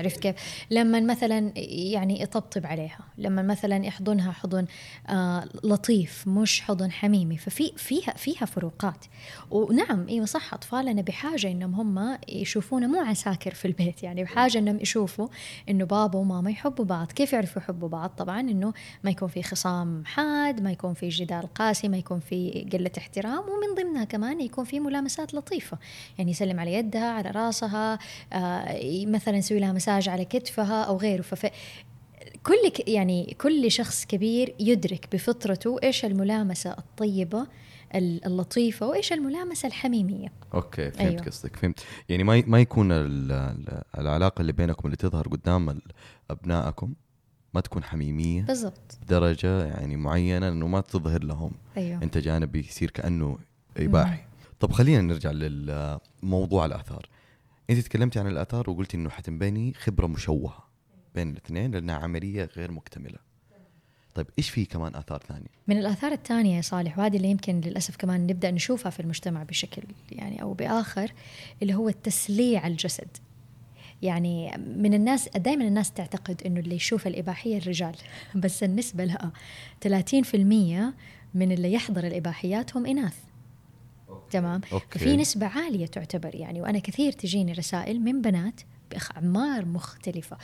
عرفت 0.01 0.21
كيف؟ 0.21 0.37
لما 0.71 1.01
مثلا 1.01 1.53
يعني 1.57 2.23
يطبطب 2.23 2.67
عليها، 2.67 3.01
لما 3.19 3.43
مثلا 3.43 3.87
يحضنها 3.87 4.33
حضن 4.33 4.67
آه 5.09 5.45
لطيف 5.65 6.29
مش 6.29 6.61
حضن 6.61 6.93
حميمي، 6.93 7.37
ففي 7.37 7.73
فيها 7.77 8.15
فيها 8.17 8.45
فروقات. 8.47 9.05
ونعم 9.51 10.09
أيوه 10.09 10.27
صح 10.27 10.55
أطفالنا 10.55 11.03
بحاجة 11.03 11.51
إنهم 11.51 11.75
هم 11.75 12.19
يشوفونا 12.29 12.87
مو 12.87 13.01
عساكر 13.01 13.55
في 13.55 13.65
البيت، 13.65 14.03
يعني 14.03 14.25
بحاجة 14.25 14.59
إنهم 14.59 14.81
يشوفوا 14.81 15.29
إنه 15.69 15.85
بابا 15.85 16.19
وماما 16.19 16.51
يحبوا 16.51 16.85
بعض، 16.85 17.13
كيف 17.13 17.33
يعرفوا 17.33 17.63
يحبوا 17.63 17.89
بعض؟ 17.89 18.11
طبعا 18.11 18.41
إنه 18.41 18.73
ما 19.05 19.11
يكون 19.11 19.29
في 19.29 19.43
خصام 19.43 20.05
حاد، 20.05 20.61
ما 20.61 20.73
يكون 20.73 20.95
في 20.95 21.09
جدال 21.09 21.55
قاسي، 21.55 21.89
ما 21.89 21.97
يكون 21.97 22.21
في 22.21 22.67
قلة 22.73 22.91
احترام، 22.99 23.39
ومن 23.39 23.75
ضمنها 23.83 24.05
كمان 24.05 24.41
يكون 24.41 24.65
في 24.65 24.81
ملامسات 24.81 25.35
لطيفة، 25.35 25.79
يعني 26.19 26.31
يسلم 26.31 26.61
على 26.61 26.75
يدها، 26.75 27.11
على 27.13 27.31
راسها، 27.31 27.99
آه 28.33 28.81
مثلا 29.07 29.37
يسوي 29.37 29.61
لها 29.61 29.73
مساج 29.73 29.90
على 29.91 30.25
كتفها 30.25 30.83
أو 30.83 30.97
غيره. 30.97 31.23
فف 31.23 31.51
كل 32.43 32.73
يعني 32.87 33.37
كل 33.41 33.71
شخص 33.71 34.05
كبير 34.05 34.55
يدرك 34.61 35.09
بفطرته 35.13 35.77
إيش 35.83 36.05
الملامسة 36.05 36.71
الطيبة 36.71 37.47
اللطيفة 37.95 38.87
وإيش 38.87 39.13
الملامسة 39.13 39.67
الحميمية. 39.67 40.33
أوكي 40.55 40.91
فهمت 40.91 41.01
أيوة. 41.01 41.23
قصدك 41.23 41.57
فهمت. 41.57 41.81
يعني 42.09 42.25
ما 42.25 42.43
ما 42.47 42.61
يكون 42.61 42.89
العلاقة 43.99 44.41
اللي 44.41 44.53
بينكم 44.53 44.83
اللي 44.85 44.97
تظهر 44.97 45.29
قدام 45.29 45.81
أبنائكم 46.31 46.95
ما 47.55 47.61
تكون 47.61 47.85
حميمية 47.85 48.43
بالضبط. 48.43 48.99
بدرجة 49.03 49.65
يعني 49.65 49.97
معينة 49.97 50.49
إنه 50.49 50.67
ما 50.67 50.81
تظهر 50.81 51.25
لهم. 51.25 51.53
أيوة. 51.77 52.03
أنت 52.03 52.19
جانب 52.19 52.57
يصير 52.57 52.91
كأنه 52.91 53.39
إباحي. 53.77 54.21
طب 54.61 54.73
خلينا 54.73 55.01
نرجع 55.01 55.31
للموضوع 55.31 56.67
الآثار. 56.67 57.09
انت 57.71 57.79
تكلمتي 57.79 58.19
عن 58.19 58.27
الآثار 58.27 58.71
وقلتي 58.71 58.97
إنه 58.97 59.11
حتنبني 59.11 59.75
خبرة 59.75 60.07
مشوهة 60.07 60.71
بين 61.15 61.31
الاثنين 61.31 61.71
لأنها 61.71 61.95
عملية 61.95 62.49
غير 62.57 62.73
مكتملة. 62.73 63.19
طيب 64.15 64.27
إيش 64.39 64.51
في 64.51 64.65
كمان 64.65 64.95
آثار 64.95 65.23
ثانية؟ 65.29 65.49
من 65.69 65.79
الآثار 65.79 66.13
الثانية 66.13 66.57
يا 66.57 66.63
صالح 66.63 66.99
وهذه 66.99 67.17
اللي 67.17 67.29
يمكن 67.29 67.61
للأسف 67.61 67.97
كمان 67.97 68.27
نبدأ 68.27 68.51
نشوفها 68.51 68.91
في 68.91 69.01
المجتمع 69.01 69.43
بشكل 69.43 69.83
يعني 70.13 70.43
أو 70.43 70.53
بآخر 70.53 71.13
اللي 71.63 71.75
هو 71.75 71.89
التسليع 71.89 72.67
الجسد. 72.67 73.09
يعني 74.03 74.57
من 74.77 74.95
الناس 74.95 75.29
دائما 75.29 75.69
الناس 75.69 75.93
تعتقد 75.93 76.43
إنه 76.47 76.61
اللي 76.61 76.75
يشوف 76.75 77.07
الإباحية 77.07 77.59
الرجال 77.59 77.95
بس 78.35 78.63
النسبة 78.63 79.05
لا 79.05 79.31
30% 79.85 80.35
من 81.35 81.53
اللي 81.53 81.73
يحضر 81.73 82.07
الإباحيات 82.07 82.77
هم 82.77 82.87
إناث. 82.87 83.17
تمام؟ 84.31 84.61
okay. 84.73 84.99
ففي 84.99 85.17
نسبة 85.17 85.47
عالية 85.47 85.87
تعتبر 85.87 86.35
يعني 86.35 86.61
وأنا 86.61 86.79
كثير 86.79 87.13
تجيني 87.13 87.53
رسائل 87.53 88.01
من 88.01 88.23
بنات 88.23 88.61
بأعمار 88.91 89.65
مختلفة. 89.65 90.37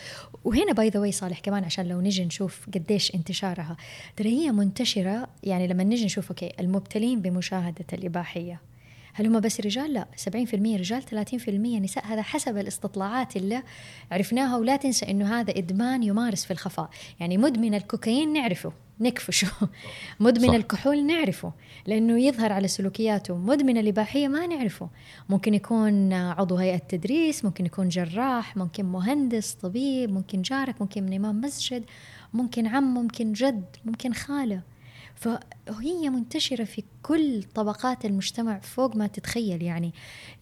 وهنا 0.44 0.72
by 0.72 0.88
the 0.88 1.10
صالح 1.10 1.40
كمان 1.40 1.64
عشان 1.64 1.88
لو 1.88 2.00
نجي 2.00 2.24
نشوف 2.24 2.66
قديش 2.74 3.14
انتشارها. 3.14 3.76
ترى 4.16 4.28
هي 4.28 4.52
منتشرة 4.52 5.28
يعني 5.42 5.66
لما 5.66 5.84
نجي 5.84 6.04
نشوف 6.04 6.28
okay 6.28 6.52
المبتلين 6.60 7.20
بمشاهدة 7.20 7.86
الإباحية. 7.92 8.60
هل 9.16 9.26
هم 9.26 9.40
بس 9.40 9.60
رجال؟ 9.60 9.92
لا 9.92 10.06
70% 10.16 10.54
رجال 10.54 11.02
30% 11.02 11.48
نساء. 11.48 12.06
هذا 12.06 12.22
حسب 12.22 12.58
الاستطلاعات 12.58 13.36
اللي 13.36 13.62
عرفناها 14.12 14.56
ولا 14.56 14.76
تنسى 14.76 15.10
إنه 15.10 15.40
هذا 15.40 15.58
إدمان 15.58 16.02
يمارس 16.02 16.44
في 16.44 16.50
الخفاء، 16.50 16.90
يعني 17.20 17.38
مدمن 17.38 17.74
الكوكايين 17.74 18.32
نعرفه 18.32 18.72
نكفشه 19.00 19.48
مدمن 20.20 20.48
صح. 20.48 20.54
الكحول 20.54 21.06
نعرفه 21.06 21.52
لأنه 21.86 22.20
يظهر 22.20 22.52
على 22.52 22.68
سلوكياته. 22.68 23.36
مدمن 23.36 23.78
الإباحية 23.78 24.28
ما 24.28 24.46
نعرفه. 24.46 24.88
ممكن 25.28 25.54
يكون 25.54 26.12
عضو 26.12 26.56
هيئة 26.56 26.78
تدريس 26.78 27.44
ممكن 27.44 27.66
يكون 27.66 27.88
جراح 27.88 28.56
ممكن 28.56 28.84
مهندس 28.84 29.52
طبيب 29.52 30.12
ممكن 30.12 30.42
جارك 30.42 30.80
ممكن 30.80 31.12
إمام 31.12 31.40
مسجد 31.40 31.84
ممكن 32.34 32.66
عم 32.66 32.94
ممكن 32.94 33.32
جد 33.32 33.64
ممكن 33.84 34.12
خالة. 34.12 34.75
فهي 35.16 36.10
منتشرة 36.10 36.64
في 36.64 36.82
كل 37.02 37.42
طبقات 37.42 38.04
المجتمع 38.04 38.58
فوق 38.58 38.96
ما 38.96 39.06
تتخيل 39.06 39.62
يعني 39.62 39.92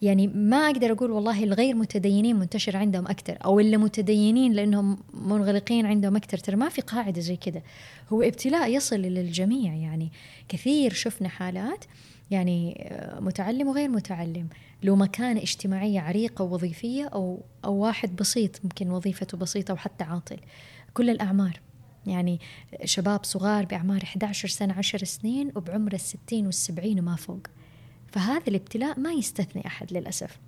يعني 0.01 0.27
ما 0.27 0.57
أقدر 0.57 0.91
أقول 0.91 1.11
والله 1.11 1.43
الغير 1.43 1.75
متدينين 1.75 2.35
منتشر 2.35 2.77
عندهم 2.77 3.07
أكثر 3.07 3.37
أو 3.45 3.59
اللي 3.59 3.77
متدينين 3.77 4.53
لأنهم 4.53 4.97
منغلقين 5.13 5.85
عندهم 5.85 6.15
أكثر. 6.15 6.37
ترى 6.37 6.55
ما 6.55 6.69
في 6.69 6.81
قاعدة 6.81 7.21
زي 7.21 7.35
كذا. 7.35 7.61
هو 8.09 8.21
ابتلاء 8.21 8.71
يصل 8.71 8.95
للجميع 8.95 9.73
يعني. 9.73 10.11
كثير 10.49 10.93
شفنا 10.93 11.29
حالات 11.29 11.85
يعني 12.31 12.91
متعلم 13.19 13.67
وغير 13.67 13.89
متعلم. 13.89 14.47
له 14.83 14.95
مكانة 14.95 15.41
اجتماعية 15.41 15.99
عريقة 16.01 16.43
ووظيفية 16.43 17.05
أو 17.05 17.43
أو 17.65 17.73
واحد 17.73 18.15
بسيط 18.15 18.59
ممكن 18.63 18.89
وظيفته 18.89 19.37
بسيطة 19.37 19.73
وحتى 19.73 20.03
عاطل. 20.03 20.37
كل 20.93 21.09
الأعمار. 21.09 21.59
يعني 22.07 22.39
شباب 22.85 23.23
صغار 23.23 23.65
بأعمار 23.65 24.03
11 24.03 24.47
سنة 24.47 24.73
10 24.73 25.03
سنين 25.05 25.51
وبعمر 25.55 25.93
الستين 25.93 26.45
والسبعين 26.45 26.99
وما 26.99 27.15
فوق. 27.15 27.47
فهذا 28.07 28.43
الابتلاء 28.47 28.99
ما 28.99 29.11
يستثني 29.11 29.67
أحد 29.67 29.93
للأسف. 29.93 30.39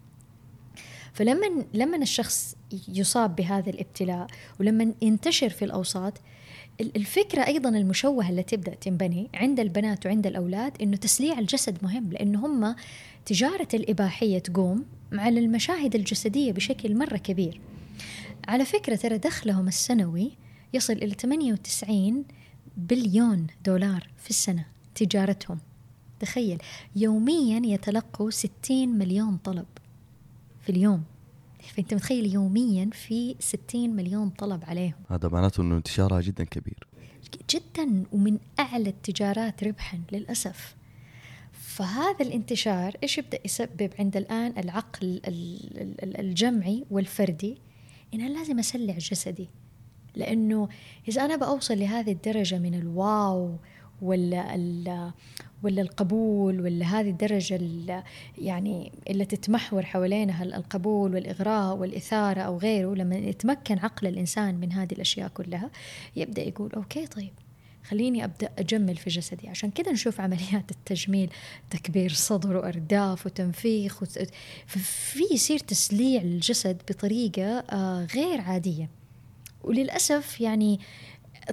فلما 1.13 1.65
لما 1.73 1.97
الشخص 1.97 2.55
يصاب 2.87 3.35
بهذا 3.35 3.69
الابتلاء 3.69 4.27
ولما 4.59 4.93
ينتشر 5.01 5.49
في 5.49 5.65
الأوساط 5.65 6.21
الفكرة 6.81 7.47
أيضا 7.47 7.69
المشوهة 7.69 8.29
اللي 8.29 8.43
تبدأ 8.43 8.75
تنبني 8.75 9.29
عند 9.33 9.59
البنات 9.59 10.05
وعند 10.05 10.27
الأولاد 10.27 10.81
إنه 10.81 10.97
تسليع 10.97 11.39
الجسد 11.39 11.77
مهم 11.83 12.11
لأنه 12.11 12.45
هم 12.45 12.75
تجارة 13.25 13.67
الإباحية 13.73 14.39
تقوم 14.39 14.85
على 15.13 15.39
المشاهد 15.39 15.95
الجسدية 15.95 16.51
بشكل 16.51 16.95
مرة 16.95 17.17
كبير. 17.17 17.61
على 18.47 18.65
فكرة 18.65 18.95
ترى 18.95 19.17
دخلهم 19.17 19.67
السنوي 19.67 20.31
يصل 20.73 20.93
إلى 20.93 21.13
98 21.13 22.25
بليون 22.77 23.47
دولار 23.65 24.07
في 24.17 24.29
السنة 24.29 24.65
تجارتهم. 24.95 25.59
تخيل 26.19 26.61
يوميا 26.95 27.61
يتلقوا 27.65 28.29
60 28.29 28.89
مليون 28.89 29.37
طلب 29.37 29.65
في 30.61 30.69
اليوم. 30.69 31.03
فأنت 31.75 31.93
متخيل 31.93 32.33
يوميا 32.33 32.89
في 32.93 33.35
60 33.39 33.89
مليون 33.89 34.29
طلب 34.29 34.63
عليهم. 34.65 34.93
هذا 35.09 35.29
معناته 35.29 35.61
إنه 35.61 35.77
انتشارها 35.77 36.21
جدا 36.21 36.43
كبير. 36.43 36.87
جدا 37.49 38.03
ومن 38.11 38.39
أعلى 38.59 38.89
التجارات 38.89 39.63
ربحا 39.63 39.99
للأسف. 40.11 40.75
فهذا 41.51 42.25
الانتشار 42.25 42.95
إيش 43.03 43.17
يبدأ 43.17 43.39
يسبب 43.45 43.91
عند 43.99 44.17
الآن؟ 44.17 44.53
العقل 44.57 45.21
الجمعي 46.19 46.85
والفردي 46.91 47.57
إن 48.13 48.21
أنا 48.21 48.37
لازم 48.37 48.59
أسلع 48.59 48.97
جسدي. 48.97 49.49
لأنه 50.17 50.67
إذا 51.07 51.25
أنا 51.25 51.35
بوصل 51.35 51.79
لهذه 51.79 52.11
الدرجة 52.11 52.59
من 52.59 52.73
الواو 52.73 53.55
ولا 54.01 55.11
ولا 55.63 55.81
القبول 55.81 56.61
ولا 56.61 56.85
هذه 56.85 57.09
الدرجة 57.09 58.03
يعني 58.37 58.91
اللي 59.09 59.25
تتمحور 59.25 59.85
حوالينها 59.85 60.43
القبول 60.43 61.13
والإغراء 61.13 61.75
والإثارة 61.75 62.41
أو 62.41 62.57
غيره 62.57 62.95
لما 62.95 63.15
يتمكن 63.15 63.79
عقل 63.79 64.07
الإنسان 64.07 64.55
من 64.55 64.73
هذه 64.73 64.93
الأشياء 64.93 65.27
كلها 65.27 65.69
يبدأ 66.15 66.41
يقول 66.41 66.73
أوكي 66.73 67.07
طيب 67.07 67.31
خليني 67.89 68.23
أبدأ 68.23 68.49
أجمل 68.59 68.95
في 68.95 69.09
جسدي. 69.09 69.49
عشان 69.49 69.71
كذا 69.71 69.91
نشوف 69.91 70.21
عمليات 70.21 70.71
التجميل 70.71 71.29
تكبير 71.69 72.13
صدر 72.13 72.57
وأرداف 72.57 73.25
وتنفيخ 73.25 74.01
وت... 74.01 74.29
في 74.67 75.23
يصير 75.31 75.59
تسليع 75.59 76.21
الجسد 76.21 76.81
بطريقة 76.89 77.59
آه، 77.59 78.07
غير 78.15 78.41
عادية. 78.41 78.89
وللأسف 79.67 80.41
يعني 80.41 80.79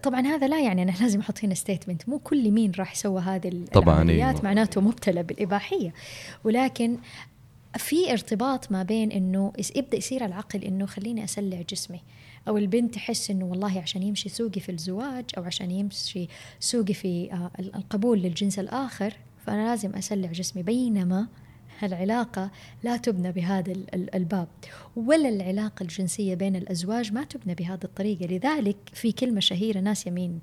طبعا 0.02 0.20
هذا 0.20 0.48
لا 0.48 0.60
يعني 0.60 0.82
أنا 0.82 0.92
لازم 1.00 1.20
أحط 1.20 1.44
هنا 1.44 1.54
ستيتمنت 1.54 2.08
مو 2.08 2.18
كل 2.18 2.50
مين 2.50 2.72
راح 2.78 2.92
يسوى 2.92 3.22
هذه 3.22 3.64
طبعا 3.72 3.94
العمليات 3.94 4.34
أيوة. 4.34 4.44
معناته 4.44 4.80
مبتلى 4.80 5.22
بالإباحية. 5.22 5.94
ولكن 6.44 6.98
في 7.76 8.12
ارتباط 8.12 8.72
ما 8.72 8.82
بين 8.82 9.12
إنه 9.12 9.52
يبدأ 9.76 9.96
يصير 9.96 10.24
العقل 10.24 10.64
إنه 10.64 10.86
خليني 10.86 11.24
أسلع 11.24 11.62
جسمي. 11.62 12.00
أو 12.48 12.58
البنت 12.58 12.94
تحس 12.94 13.30
إنه 13.30 13.44
والله 13.44 13.80
عشان 13.80 14.02
يمشي 14.02 14.28
سوقي 14.28 14.60
في 14.60 14.72
الزواج 14.72 15.24
أو 15.38 15.44
عشان 15.44 15.70
يمشي 15.70 16.28
سوقي 16.60 16.94
في 16.94 17.32
آه، 17.32 17.50
القبول 17.58 18.18
للجنس 18.18 18.58
الآخر 18.58 19.16
فأنا 19.46 19.68
لازم 19.68 19.94
أسلع 19.94 20.32
جسمي. 20.32 20.62
بينما 20.62 21.26
العلاقة 21.86 22.50
لا 22.84 22.96
تبنى 22.96 23.32
بهذا 23.32 23.72
الباب 23.94 24.48
ولا 24.96 25.28
العلاقة 25.28 25.82
الجنسية 25.82 26.34
بين 26.34 26.56
الأزواج 26.56 27.12
ما 27.12 27.24
تبنى 27.24 27.54
بهذه 27.54 27.84
الطريقة. 27.84 28.26
لذلك 28.26 28.76
في 28.92 29.12
كلمة 29.12 29.40
شهيرة 29.40 29.80
ناس 29.80 30.06
يمين 30.06 30.40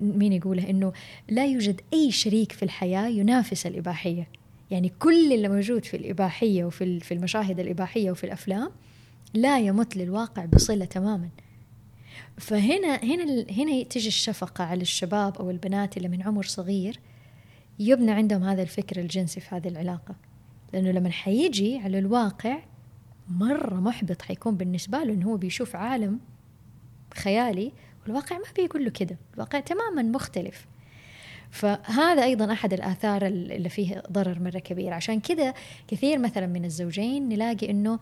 مين 0.00 0.32
يقولها؟ 0.32 0.70
إنه 0.70 0.92
لا 1.28 1.46
يوجد 1.46 1.80
أي 1.92 2.10
شريك 2.10 2.52
في 2.52 2.62
الحياة 2.62 3.08
ينافس 3.08 3.66
الإباحية. 3.66 4.28
يعني 4.70 4.92
كل 4.98 5.32
اللي 5.32 5.48
موجود 5.48 5.84
في 5.84 5.96
الإباحية 5.96 6.64
وفي 6.64 7.00
في 7.00 7.14
المشاهد 7.14 7.60
الإباحية 7.60 8.10
وفي 8.10 8.24
الأفلام 8.24 8.70
لا 9.34 9.58
يمت 9.58 9.96
للواقع 9.96 10.44
بصلة 10.44 10.84
تماما. 10.84 11.28
فهنا 12.38 12.96
هنا 12.96 13.44
هنا 13.50 13.82
تجي 13.82 14.08
الشفقة 14.08 14.64
على 14.64 14.82
الشباب 14.82 15.36
أو 15.36 15.50
البنات 15.50 15.96
اللي 15.96 16.08
من 16.08 16.22
عمر 16.22 16.44
صغير 16.44 17.00
يبنى 17.78 18.10
عندهم 18.10 18.44
هذا 18.44 18.62
الفكر 18.62 19.00
الجنسي 19.00 19.40
في 19.40 19.54
هذه 19.54 19.68
العلاقة. 19.68 20.14
لأنه 20.72 20.90
لما 20.90 21.10
حيجي 21.10 21.78
على 21.78 21.98
الواقع 21.98 22.58
مرة 23.28 23.74
محبط 23.74 24.22
حيكون 24.22 24.56
بالنسبة 24.56 24.98
له 25.04 25.12
إنه 25.12 25.26
هو 25.26 25.36
بيشوف 25.36 25.76
عالم 25.76 26.20
خيالي 27.14 27.72
والواقع 28.02 28.36
ما 28.36 28.44
بيقول 28.56 28.84
له 28.84 28.90
كده 28.90 29.16
الواقع 29.34 29.60
تماما 29.60 30.02
مختلف. 30.02 30.66
فهذا 31.50 32.24
أيضا 32.24 32.52
أحد 32.52 32.72
الآثار 32.72 33.26
اللي 33.26 33.68
فيه 33.68 34.02
ضرر 34.12 34.40
مرة 34.40 34.58
كبير. 34.58 34.92
عشان 34.92 35.20
كذا 35.20 35.54
كثير 35.88 36.18
مثلا 36.18 36.46
من 36.46 36.64
الزوجين 36.64 37.28
نلاقي 37.28 37.70
إنه 37.70 37.98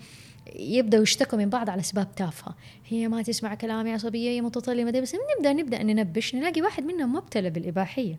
يبدأوا 0.56 1.02
يشتكوا 1.02 1.38
من 1.38 1.48
بعض 1.48 1.70
على 1.70 1.80
أسباب 1.80 2.14
تافهة. 2.14 2.54
هي 2.88 3.08
ما 3.08 3.22
تسمع 3.22 3.54
كلامي 3.54 3.92
عصبيه 3.92 4.30
هي 4.30 4.40
متطلبة 4.40 5.00
بس 5.00 5.16
نبدأ 5.36 5.52
نبدأ 5.52 5.82
ننبش 5.82 6.34
نلاقي 6.34 6.62
واحد 6.62 6.84
منهم 6.84 7.12
مبتلى 7.12 7.50
بالإباحية 7.50 8.18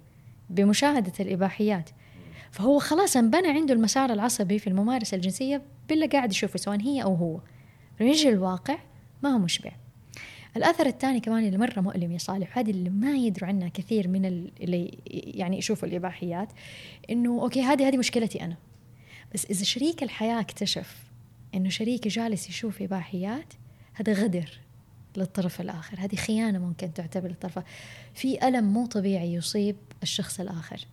بمشاهدة 0.49 1.13
الإباحيات. 1.19 1.89
فهو 2.51 2.79
خلاص 2.79 3.17
انبنى 3.17 3.47
عنده 3.47 3.73
المسار 3.73 4.13
العصبي 4.13 4.59
في 4.59 4.67
الممارسة 4.67 5.15
الجنسية 5.15 5.61
باللي 5.89 6.07
قاعد 6.07 6.31
يشوفه 6.31 6.57
سواء 6.57 6.81
هي 6.81 7.03
أو 7.03 7.15
هو. 7.15 7.39
يجي 7.99 8.29
الواقع 8.29 8.77
ما 9.23 9.29
هو 9.29 9.37
مشبع. 9.37 9.71
الأثر 10.57 10.85
الثاني 10.85 11.19
كمان 11.19 11.45
اللي 11.45 11.57
مرة 11.57 11.79
مؤلم 11.79 12.11
يا 12.11 12.17
صالح 12.17 12.57
هذه 12.57 12.71
اللي 12.71 12.89
ما 12.89 13.15
يدروا 13.15 13.49
عنها 13.49 13.69
كثير 13.69 14.07
من 14.07 14.25
اللي 14.25 14.97
يعني 15.07 15.57
يشوفوا 15.57 15.87
الإباحيات 15.87 16.49
إنه 17.09 17.41
أوكي 17.41 17.61
هذه 17.61 17.87
هذه 17.87 17.97
مشكلتي 17.97 18.43
أنا. 18.43 18.57
بس 19.33 19.45
إذا 19.45 19.63
شريك 19.63 20.03
الحياة 20.03 20.39
اكتشف 20.39 20.97
إنه 21.55 21.69
شريكي 21.69 22.09
جالس 22.09 22.49
يشوف 22.49 22.81
إباحيات 22.81 23.53
هذا 23.93 24.13
غدر 24.13 24.59
للطرف 25.17 25.61
الآخر. 25.61 25.99
هذه 25.99 26.15
خيانة 26.15 26.59
ممكن 26.59 26.93
تعتبر 26.93 27.27
للطرف 27.27 27.59
في 28.13 28.47
ألم 28.47 28.73
مو 28.73 28.85
طبيعي 28.85 29.33
يصيب 29.33 29.75
الشخص 30.03 30.39
الآخر. 30.39 30.85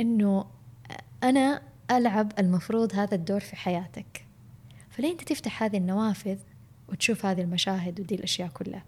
إنه 0.00 0.57
أنا 1.22 1.62
ألعب 1.90 2.32
المفروض 2.38 2.94
هذا 2.94 3.14
الدور 3.14 3.40
في 3.40 3.56
حياتك. 3.56 4.26
فليه 4.90 5.12
أنت 5.12 5.22
تفتح 5.22 5.62
هذه 5.62 5.76
النوافذ 5.76 6.38
وتشوف 6.88 7.26
هذه 7.26 7.40
المشاهد 7.40 8.00
ودي 8.00 8.14
الأشياء 8.14 8.48
كلها؟ 8.48 8.84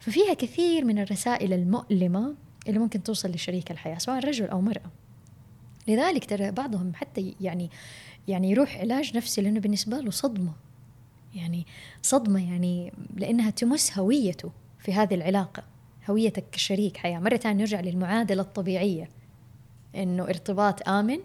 ففيها 0.00 0.34
كثير 0.34 0.84
من 0.84 0.98
الرسائل 0.98 1.52
المؤلمة 1.52 2.34
اللي 2.68 2.78
ممكن 2.78 3.02
توصل 3.02 3.30
لشريك 3.30 3.70
الحياة 3.70 3.98
سواء 3.98 4.26
رجل 4.26 4.46
أو 4.46 4.60
مرأة. 4.60 4.90
لذلك 5.88 6.24
ترى 6.24 6.50
بعضهم 6.50 6.92
حتى 6.94 7.34
يعني 7.40 7.70
يعني 8.28 8.50
يروح 8.50 8.76
علاج 8.76 9.16
نفسي 9.16 9.42
لأنه 9.42 9.60
بالنسبة 9.60 10.00
له 10.00 10.10
صدمة. 10.10 10.52
يعني 11.34 11.66
صدمة 12.02 12.50
يعني 12.50 12.92
لأنها 13.16 13.50
تمس 13.50 13.98
هويته 13.98 14.52
في 14.78 14.92
هذه 14.92 15.14
العلاقة 15.14 15.62
هويتك 16.10 16.44
كشريك 16.52 16.96
حياة. 16.96 17.18
مرة 17.18 17.36
ثانية 17.36 17.60
نرجع 17.60 17.80
للمعادلة 17.80 18.42
الطبيعية. 18.42 19.08
إنه 19.94 20.22
ارتباط 20.22 20.88
آمن 20.88 21.18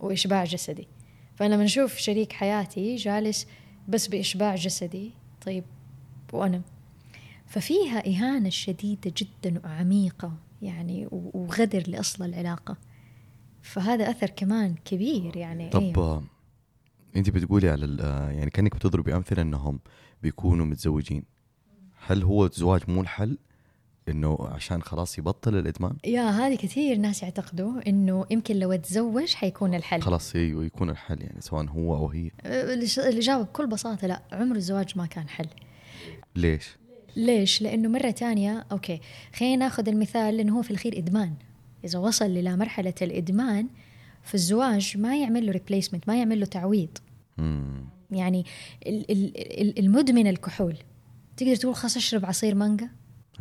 وإشباع 0.00 0.44
جسدي. 0.44 0.88
فأنا 1.34 1.54
لما 1.54 1.66
شريك 2.00 2.32
حياتي 2.32 2.96
جالس 2.96 3.46
بس 3.88 4.06
بإشباع 4.08 4.54
جسدي 4.54 5.10
طيب 5.46 5.64
وأنا؟ 6.32 6.62
ففيها 7.46 8.06
إهانة 8.08 8.48
شديدة 8.48 9.12
جدا 9.16 9.60
وعميقة 9.64 10.32
يعني 10.62 11.08
وغدر 11.10 11.84
لأصل 11.88 12.24
العلاقة. 12.24 12.76
فهذا 13.62 14.10
أثر 14.10 14.30
كمان 14.30 14.74
كبير 14.84 15.36
يعني. 15.36 15.70
طب 15.70 15.98
أيه. 15.98 16.22
أنت 17.16 17.30
بتقولي 17.30 17.68
على 17.68 17.96
يعني 18.36 18.50
كأنك 18.50 18.76
بتضربي 18.76 19.16
أمثلة 19.16 19.42
أنهم 19.42 19.80
بيكونوا 20.22 20.66
متزوجين. 20.66 21.24
هل 22.06 22.22
هو 22.22 22.46
الزواج 22.46 22.90
مو 22.90 23.00
الحل؟ 23.00 23.38
إنه 24.12 24.38
عشان 24.40 24.82
خلاص 24.82 25.18
يبطل 25.18 25.58
الإدمان؟ 25.58 25.96
يا 26.04 26.30
هذه 26.30 26.54
كثير 26.54 26.96
ناس 26.96 27.22
يعتقدوا 27.22 27.88
إنه 27.88 28.26
يمكن 28.30 28.56
لو 28.56 28.76
تزوج 28.76 29.34
حيكون 29.34 29.74
الحل 29.74 30.02
خلاص 30.02 30.36
إيوه 30.36 30.64
يكون 30.64 30.90
الحل 30.90 31.22
يعني 31.22 31.40
سواء 31.40 31.66
هو 31.66 31.96
أو 31.96 32.08
هي 32.08 32.30
أه، 32.40 32.74
الاجابه 32.98 33.42
بكل 33.42 33.66
بساطة 33.66 34.06
لا 34.06 34.22
عمر 34.32 34.56
الزواج 34.56 34.98
ما 34.98 35.06
كان 35.06 35.28
حل 35.28 35.48
ليش؟ 36.36 36.76
ليش؟ 37.16 37.62
لأنه 37.62 37.88
مرة 37.88 38.10
ثانية 38.10 38.66
okay 38.72 39.00
خلينا 39.36 39.56
ناخذ 39.56 39.88
المثال 39.88 40.36
لأنه 40.36 40.58
هو 40.58 40.62
في 40.62 40.70
الأخير 40.70 40.98
إدمان 40.98 41.34
إذا 41.84 41.98
وصل 41.98 42.24
إلى 42.24 42.56
مرحلة 42.56 42.94
الإدمان 43.02 43.68
فالزواج 44.22 44.96
ما 44.98 45.20
يعمل 45.20 45.46
له 45.46 45.52
replacement 45.52 46.08
ما 46.08 46.18
يعمل 46.18 46.40
له 46.40 46.46
تعويض 46.46 46.98
مم. 47.38 47.84
يعني 48.10 48.44
المدمن 49.78 50.26
الكحول 50.26 50.76
تقدر 51.36 51.56
تقول 51.56 51.74
خلاص 51.74 51.96
أشرب 51.96 52.26
عصير 52.26 52.54
مانجا 52.54 52.88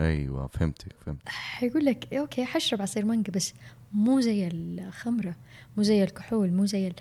أيوه 0.02 0.48
فهمتك 0.48 0.96
فهمت 1.06 1.30
حيقول 1.30 1.86
لك 1.86 2.14
okay 2.14 2.46
حشرب 2.46 2.82
عصير 2.82 3.06
مانجا 3.06 3.32
بس 3.32 3.54
مو 3.94 4.20
زي 4.20 4.48
الخمرة 4.48 5.36
مو 5.78 5.84
زي 5.84 6.04
الكحول 6.04 6.52
مو 6.52 6.66
زي 6.66 6.88
ال... 6.88 6.94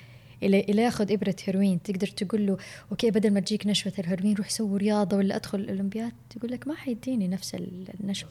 اللي, 0.43 0.83
ياخذ 0.83 1.13
إبرة 1.13 1.37
هيروين 1.45 1.83
تقدر 1.83 2.07
تقول 2.07 2.47
له 2.47 2.57
okay 2.91 3.11
بدل 3.11 3.33
ما 3.33 3.41
تجيك 3.41 3.67
نشوة 3.67 3.93
الهيروين 3.99 4.35
روح 4.35 4.51
سوي 4.51 4.79
رياضة 4.79 5.17
ولا 5.17 5.37
أدخل 5.37 5.61
الأولمبياد 5.61 6.13
تقول 6.31 6.53
لك 6.53 6.69
ما 6.69 6.75
حيديني 6.75 7.29
نفس 7.29 7.57
النشوة. 8.01 8.31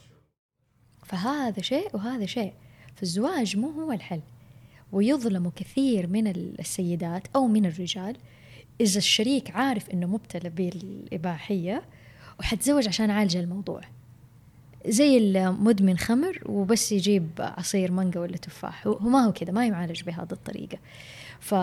فهذا 1.05 1.61
شيء 1.61 1.89
وهذا 1.93 2.25
شيء. 2.25 2.53
فالزواج 2.95 3.57
مو 3.57 3.69
هو 3.69 3.91
الحل. 3.91 4.21
ويظلم 4.91 5.49
كثير 5.49 6.07
من 6.07 6.27
السيدات 6.27 7.27
أو 7.35 7.47
من 7.47 7.65
الرجال 7.65 8.17
إذا 8.81 8.97
الشريك 8.97 9.51
عارف 9.51 9.89
إنه 9.89 10.07
مبتلى 10.07 10.49
بالإباحية 10.49 11.83
وحتزوج 12.39 12.87
عشان 12.87 13.09
عالج 13.09 13.37
الموضوع. 13.37 13.81
زي 14.87 15.17
المدمن 15.17 15.97
خمر 15.97 16.41
وبس 16.45 16.91
يجيب 16.91 17.29
عصير 17.39 17.91
مانجا 17.91 18.19
ولا 18.19 18.37
تفاح. 18.37 18.87
هو 18.87 18.99
ما 18.99 19.19
هو 19.19 19.31
كذا 19.31 19.51
ما 19.51 19.67
يعالج 19.67 20.03
بهذه 20.03 20.31
الطريقة. 20.31 20.77
ف... 21.39 21.55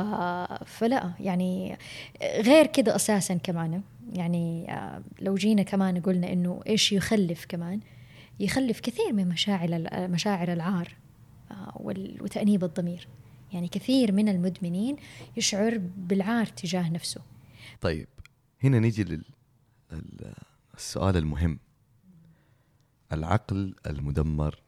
فلا 0.67 1.13
يعني 1.21 1.79
غير 2.23 2.67
كذا 2.67 2.97
أساسا 2.97 3.35
كمان 3.35 3.83
يعني 4.13 4.67
لو 5.21 5.35
جينا 5.35 5.63
كمان 5.63 6.01
قلنا 6.01 6.33
إنه 6.33 6.61
إيش 6.67 6.93
يخلف 6.93 7.45
كمان؟ 7.49 7.81
يخلف 8.41 8.81
كثير 8.81 9.13
من 9.13 9.29
مشاعر 9.29 9.89
مشاعر 10.09 10.53
العار 10.53 10.95
وتأنيب 12.21 12.65
الضمير. 12.65 13.09
يعني 13.53 13.69
كثير 13.69 14.13
من 14.13 14.29
المدمنين 14.29 14.97
يشعر 15.37 15.79
بالعار 15.97 16.47
تجاه 16.47 16.91
نفسه. 16.91 17.21
طيب 17.81 18.09
هنا 18.65 18.79
نيجي 18.79 19.23
للسؤال 20.75 21.17
المهم. 21.17 21.59
العقل 23.13 23.75
المدمر 23.87 24.63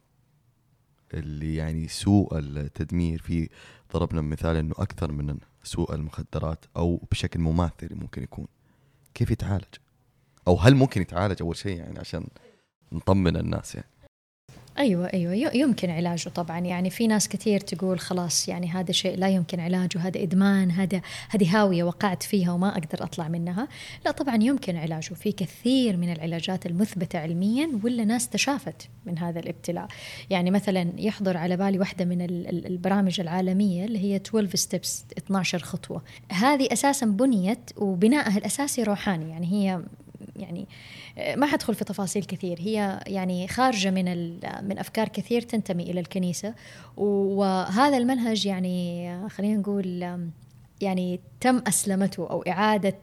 اللي 1.13 1.55
يعني 1.55 1.87
سوء 1.87 2.39
التدمير 2.39 3.21
فيه 3.21 3.47
ضربنا 3.93 4.21
مثال 4.21 4.55
إنه 4.55 4.75
أكثر 4.77 5.11
من 5.11 5.37
سوء 5.63 5.95
المخدرات 5.95 6.65
أو 6.77 7.07
بشكل 7.11 7.39
مماثل 7.39 7.95
ممكن 7.95 8.23
يكون. 8.23 8.47
كيف 9.13 9.31
يتعالج؟ 9.31 9.75
أو 10.47 10.55
هل 10.55 10.75
ممكن 10.75 11.01
يتعالج 11.01 11.41
أول 11.41 11.55
شيء 11.55 11.77
يعني 11.77 11.99
عشان 11.99 12.27
نطمن 12.91 13.37
الناس 13.37 13.75
يعني؟ 13.75 13.89
أيوه 14.77 15.05
أيوه. 15.13 15.55
يمكن 15.55 15.89
علاجه 15.89 16.29
طبعا. 16.29 16.59
يعني 16.59 16.89
في 16.89 17.07
ناس 17.07 17.29
كثير 17.29 17.59
تقول 17.59 17.99
خلاص 17.99 18.47
يعني 18.49 18.67
هذا 18.67 18.91
شيء 18.91 19.17
لا 19.17 19.29
يمكن 19.29 19.59
علاجه 19.59 19.99
هذا 19.99 20.21
إدمان 20.23 20.71
هذا 20.71 21.01
هذه 21.29 21.57
هاوية 21.57 21.83
وقعت 21.83 22.23
فيها 22.23 22.51
وما 22.51 22.69
أقدر 22.69 23.03
أطلع 23.03 23.27
منها. 23.27 23.67
لا 24.05 24.11
طبعا 24.11 24.35
يمكن 24.43 24.75
علاجه. 24.75 25.13
في 25.13 25.31
كثير 25.31 25.97
من 25.97 26.11
العلاجات 26.11 26.65
المثبتة 26.65 27.19
علميا 27.19 27.69
ولا 27.83 28.05
ناس 28.05 28.29
تشافت 28.29 28.89
من 29.05 29.17
هذا 29.17 29.39
الابتلاء. 29.39 29.87
يعني 30.29 30.51
مثلا 30.51 30.89
يحضر 30.97 31.37
على 31.37 31.57
بالي 31.57 31.79
واحدة 31.79 32.05
من 32.05 32.21
ال- 32.21 32.47
ال- 32.47 32.65
البرامج 32.65 33.19
العالمية 33.21 33.85
اللي 33.85 33.99
هي 33.99 34.15
12 34.15 34.55
ستيبس 34.55 35.05
12 35.17 35.59
خطوة. 35.59 36.01
هذه 36.31 36.67
أساسا 36.73 37.05
بنيت 37.05 37.71
وبنائها 37.77 38.37
الأساسي 38.37 38.83
روحاني. 38.83 39.29
يعني 39.29 39.47
هي 39.47 39.81
يعني 40.39 40.67
ما 41.35 41.45
حدخل 41.45 41.75
في 41.75 41.83
تفاصيل 41.83 42.23
كثير. 42.23 42.59
هي 42.59 42.99
يعني 43.07 43.47
خارجة 43.47 43.91
من 43.91 44.05
من 44.67 44.79
أفكار 44.79 45.09
كثير 45.09 45.41
تنتمي 45.41 45.83
إلى 45.83 45.99
الكنيسة 45.99 46.53
وهذا 46.97 47.97
المنهج 47.97 48.45
يعني 48.45 49.29
خلينا 49.29 49.57
نقول 49.57 50.19
يعني 50.81 51.19
تم 51.41 51.61
أسلمته 51.67 52.29
أو 52.29 52.41
إعادة 52.41 52.95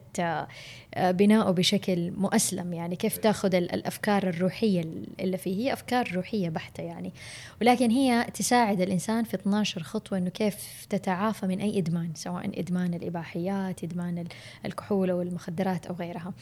بناؤه 0.97 1.51
بشكل 1.51 2.11
مؤسلم. 2.11 2.73
يعني 2.73 2.95
كيف 2.95 3.17
تأخذ 3.17 3.55
الأفكار 3.55 4.29
الروحية 4.29 4.81
اللي 5.19 5.37
فيه؟ 5.37 5.57
هي 5.57 5.73
أفكار 5.73 6.11
روحية 6.15 6.49
بحتة 6.49 6.83
يعني. 6.83 7.13
ولكن 7.61 7.91
هي 7.91 8.27
تساعد 8.33 8.81
الإنسان 8.81 9.23
في 9.23 9.33
12 9.33 9.83
خطوة 9.83 10.17
إنه 10.17 10.29
كيف 10.29 10.85
تتعافى 10.89 11.47
من 11.47 11.59
أي 11.59 11.79
إدمان 11.79 12.11
سواء 12.15 12.59
إدمان 12.59 12.93
الإباحيات 12.93 13.83
إدمان 13.83 14.25
الكحول 14.65 15.09
أو 15.09 15.21
المخدرات 15.21 15.85
أو 15.85 15.95
غيرها. 15.95 16.33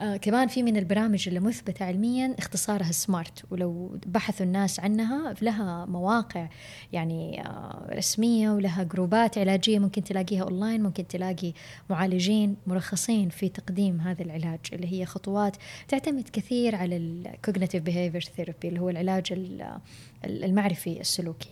آه 0.00 0.16
كمان 0.16 0.48
في 0.48 0.62
من 0.62 0.76
البرامج 0.76 1.28
اللي 1.28 1.40
مثبتة 1.40 1.84
علميا 1.84 2.34
اختصارها 2.38 2.92
SMART. 2.92 3.44
ولو 3.50 3.98
بحثوا 4.06 4.46
الناس 4.46 4.80
عنها 4.80 5.34
لها 5.42 5.86
مواقع 5.86 6.48
يعني 6.92 7.46
آه 7.46 7.88
رسمية 7.92 8.50
ولها 8.50 8.82
جروبات 8.82 9.38
علاجية 9.38 9.78
ممكن 9.78 10.04
تلاقيها 10.04 10.42
أونلاين 10.42 10.82
ممكن 10.82 11.06
تلاقي 11.06 11.37
معالجين 11.90 12.56
مرخصين 12.66 13.28
في 13.28 13.48
تقديم 13.48 14.00
هذا 14.00 14.22
العلاج 14.22 14.60
اللي 14.72 14.92
هي 14.92 15.06
خطوات 15.06 15.56
تعتمد 15.88 16.28
كثير 16.32 16.74
على 16.74 16.96
ال 16.96 17.05
cognitive 17.05 17.82
behavior 17.82 18.20
therapy 18.36 18.68
اللي 18.68 18.80
هو 18.80 18.90
العلاج 18.90 19.32
المعرفي 20.24 21.00
السلوكي. 21.00 21.50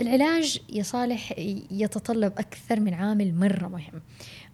العلاج 0.00 0.60
يا 0.72 0.82
صالح 0.82 1.32
يتطلب 1.70 2.32
أكثر 2.38 2.80
من 2.80 2.94
عامل 2.94 3.34
مرة 3.34 3.68
مهم. 3.68 4.02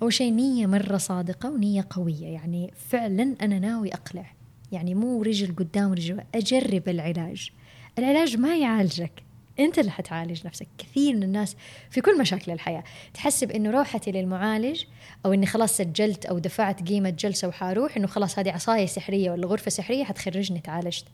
أول 0.03 0.13
شيء 0.13 0.33
نية 0.33 0.67
مرة 0.67 0.97
صادقة 0.97 1.51
ونية 1.51 1.87
قوية 1.91 2.27
يعني 2.27 2.73
فعلا 2.89 3.37
أنا 3.43 3.59
ناوي 3.59 3.95
أقلع. 3.95 4.33
يعني 4.73 4.95
مو 4.95 5.23
رجل 5.23 5.57
قدام 5.57 5.91
ورجل 5.91 6.21
أجرب 6.35 6.89
العلاج. 6.89 7.51
العلاج 7.99 8.37
ما 8.37 8.57
يعالجك. 8.57 9.23
أنت 9.59 9.79
اللي 9.79 9.91
حتعالج 9.91 10.47
نفسك. 10.47 10.69
كثير 10.79 11.17
من 11.17 11.23
الناس 11.23 11.57
في 11.91 12.01
كل 12.01 12.19
مشاكل 12.19 12.53
الحياة. 12.53 12.85
تحسب 13.15 13.51
انه 13.51 13.71
روحتي 13.71 14.13
للمعالج 14.13 14.85
أو 15.27 15.33
إني 15.33 15.47
خلاص 15.47 15.77
سجلت 15.77 16.27
أو 16.27 16.39
دفعت 16.39 16.89
قيمة 16.89 17.11
جلسة 17.11 17.49
وحاروح 17.49 17.97
إنه 17.97 18.07
خلاص 18.07 18.39
هذه 18.39 18.51
عصاية 18.51 18.87
سحرية 18.87 19.31
ولا 19.31 19.47
غرفة 19.47 19.71
سحرية 19.71 20.05
حتخرجني 20.05 20.61
تعالجت. 20.61 21.05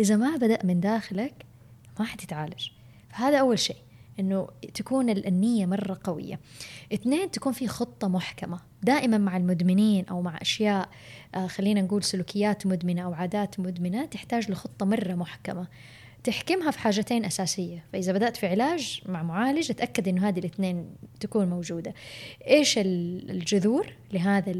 إذا 0.00 0.16
ما 0.16 0.36
بدأ 0.36 0.58
من 0.64 0.80
داخلك 0.80 1.46
ما 2.00 2.04
حتتعالج. 2.04 2.68
فهذا 3.10 3.38
أول 3.38 3.58
شيء 3.58 3.76
إنه 4.20 4.48
تكون 4.74 5.10
النية 5.10 5.66
مرة 5.66 6.00
قوية. 6.04 6.40
اثنين 6.94 7.30
تكون 7.30 7.52
في 7.52 7.68
خطة 7.68 8.08
محكمة. 8.08 8.60
دائما 8.82 9.18
مع 9.18 9.36
المدمنين 9.36 10.04
أو 10.08 10.22
مع 10.22 10.38
أشياء 10.40 10.88
آه 11.34 11.46
خلينا 11.46 11.82
نقول 11.82 12.02
سلوكيات 12.02 12.66
مدمنة 12.66 13.02
أو 13.02 13.14
عادات 13.14 13.60
مدمنة 13.60 14.04
تحتاج 14.04 14.50
لخطة 14.50 14.86
مرة 14.86 15.14
محكمة. 15.14 15.66
تحكمها 16.24 16.70
في 16.70 16.78
حاجتين 16.78 17.24
أساسية. 17.24 17.84
فإذا 17.92 18.12
بدأت 18.12 18.36
في 18.36 18.46
علاج 18.46 19.02
مع 19.06 19.22
معالج 19.22 19.70
أتأكد 19.70 20.08
أنه 20.08 20.28
هذه 20.28 20.38
الاثنين 20.38 20.86
تكون 21.20 21.46
موجودة. 21.46 21.94
إيش 22.46 22.78
الجذور 22.78 23.92
لهذا 24.12 24.52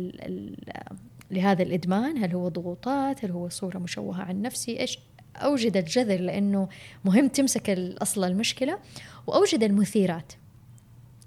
لهذا 1.31 1.63
الإدمان؟ 1.63 2.25
هل 2.25 2.35
هو 2.35 2.49
ضغوطات؟ 2.49 3.25
هل 3.25 3.31
هو 3.31 3.49
صورة 3.49 3.79
مشوهة 3.79 4.23
عن 4.23 4.43
نفسي؟ 4.43 4.81
إيش؟ 4.81 4.99
أوجد 5.37 5.77
الجذر 5.77 6.21
لأنه 6.21 6.69
مهم 7.05 7.29
تمسك 7.29 7.71
أصل 8.03 8.25
المشكلة. 8.25 8.79
وأوجد 9.27 9.63
المثيرات 9.63 10.33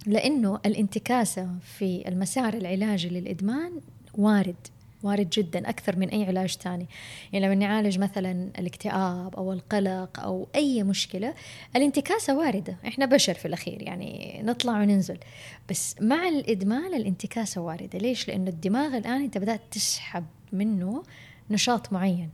لأنه 0.06 0.60
الانتكاسة 0.66 1.50
في 1.62 2.08
المسار 2.08 2.54
العلاجي 2.54 3.10
للإدمان 3.10 3.72
وارد. 4.14 4.68
وارد 5.06 5.30
جدا 5.30 5.70
أكثر 5.70 6.00
من 6.00 6.10
أي 6.10 6.26
علاج 6.26 6.58
ثاني 6.58 6.88
يعني 7.34 7.46
لما 7.46 7.56
نعالج 7.56 8.00
مثلا 8.00 8.52
الاكتئاب 8.60 9.36
أو 9.36 9.54
القلق 9.54 10.20
أو 10.20 10.48
أي 10.56 10.84
مشكلة 10.84 11.34
الانتكاسة 11.76 12.38
واردة. 12.38 12.78
إحنا 12.88 13.06
بشر 13.06 13.34
في 13.34 13.48
الأخير 13.48 13.82
يعني 13.82 14.42
نطلع 14.44 14.82
وننزل. 14.82 15.18
بس 15.70 15.96
مع 16.02 16.28
الإدمان 16.28 16.94
الانتكاسة 16.94 17.62
واردة. 17.62 18.00
ليش؟ 18.00 18.28
لأنه 18.28 18.50
الدماغ 18.50 18.98
الآن 18.98 19.22
أنت 19.22 19.38
بدأت 19.38 19.62
تسحب 19.72 20.26
منه 20.54 21.04
نشاط 21.50 21.94
معين. 21.94 22.30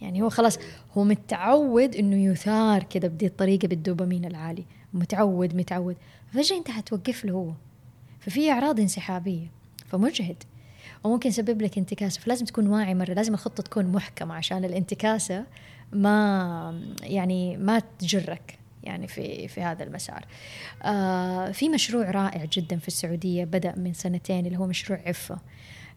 يعني 0.00 0.22
هو 0.22 0.28
خلاص 0.28 0.58
هو 0.92 1.04
متعود 1.04 1.96
إنه 1.96 2.32
يثار 2.32 2.82
كذا 2.82 3.08
بدي 3.08 3.26
الطريقة 3.26 3.68
بالدوبامين 3.68 4.24
العالي. 4.24 4.64
متعود 4.92 5.54
متعود. 5.56 5.96
فجأة 6.32 6.56
أنت 6.56 6.70
حتوقف 6.70 7.24
له 7.24 7.32
هو. 7.32 7.52
ففي 8.20 8.50
أعراض 8.50 8.80
انسحابية. 8.80 9.46
فمجهد. 9.86 10.42
وممكن 11.06 11.28
يسبب 11.28 11.62
لك 11.62 11.78
انتكاسة 11.78 12.20
فلازم 12.20 12.44
تكون 12.44 12.66
واعي 12.66 12.94
مرة 12.94 13.12
لازم 13.12 13.34
الخطة 13.34 13.62
تكون 13.62 13.86
محكمة 13.86 14.34
عشان 14.34 14.64
الانتكاسة 14.64 15.44
ما 15.92 16.80
يعني 17.02 17.56
ما 17.56 17.82
تجرك 17.98 18.58
يعني 18.84 19.08
في 19.08 19.48
في 19.48 19.62
هذا 19.62 19.84
المسار. 19.84 20.26
آه 20.82 21.50
في 21.50 21.68
مشروع 21.68 22.10
رائع 22.10 22.44
جدا 22.44 22.78
في 22.78 22.88
السعودية 22.88 23.44
بدأ 23.44 23.74
من 23.76 23.92
سنتين 23.92 24.46
اللي 24.46 24.58
هو 24.58 24.66
مشروع 24.66 24.98
عفة. 25.06 25.38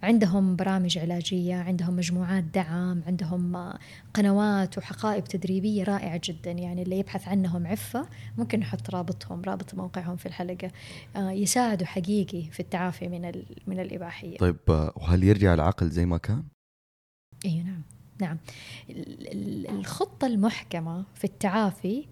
عندهم 0.03 0.55
برامج 0.55 0.97
علاجية 0.97 1.55
عندهم 1.55 1.95
مجموعات 1.95 2.43
دعم 2.43 3.03
عندهم 3.07 3.73
قنوات 4.13 4.77
وحقائب 4.77 5.23
تدريبية 5.23 5.83
رائعة 5.83 6.21
جدا. 6.23 6.51
يعني 6.51 6.81
اللي 6.81 6.99
يبحث 6.99 7.27
عنهم 7.27 7.67
عفة 7.67 8.07
ممكن 8.37 8.59
نحط 8.59 8.89
رابطهم 8.89 9.41
رابط 9.41 9.75
موقعهم 9.75 10.15
في 10.15 10.25
الحلقة. 10.25 10.71
يساعدوا 11.15 11.87
حقيقي 11.87 12.43
في 12.51 12.59
التعافي 12.59 13.07
من 13.07 13.31
من 13.67 13.79
الإباحية. 13.79 14.37
طيب 14.37 14.91
وهل 14.95 15.23
يرجع 15.23 15.53
العقل 15.53 15.89
زي 15.89 16.05
ما 16.05 16.17
كان؟ 16.17 16.43
اي 17.45 17.63
نعم 17.63 17.81
نعم. 18.21 18.37
الخطة 19.69 20.27
المحكمة 20.27 21.05
في 21.15 21.23
التعافي 21.23 22.05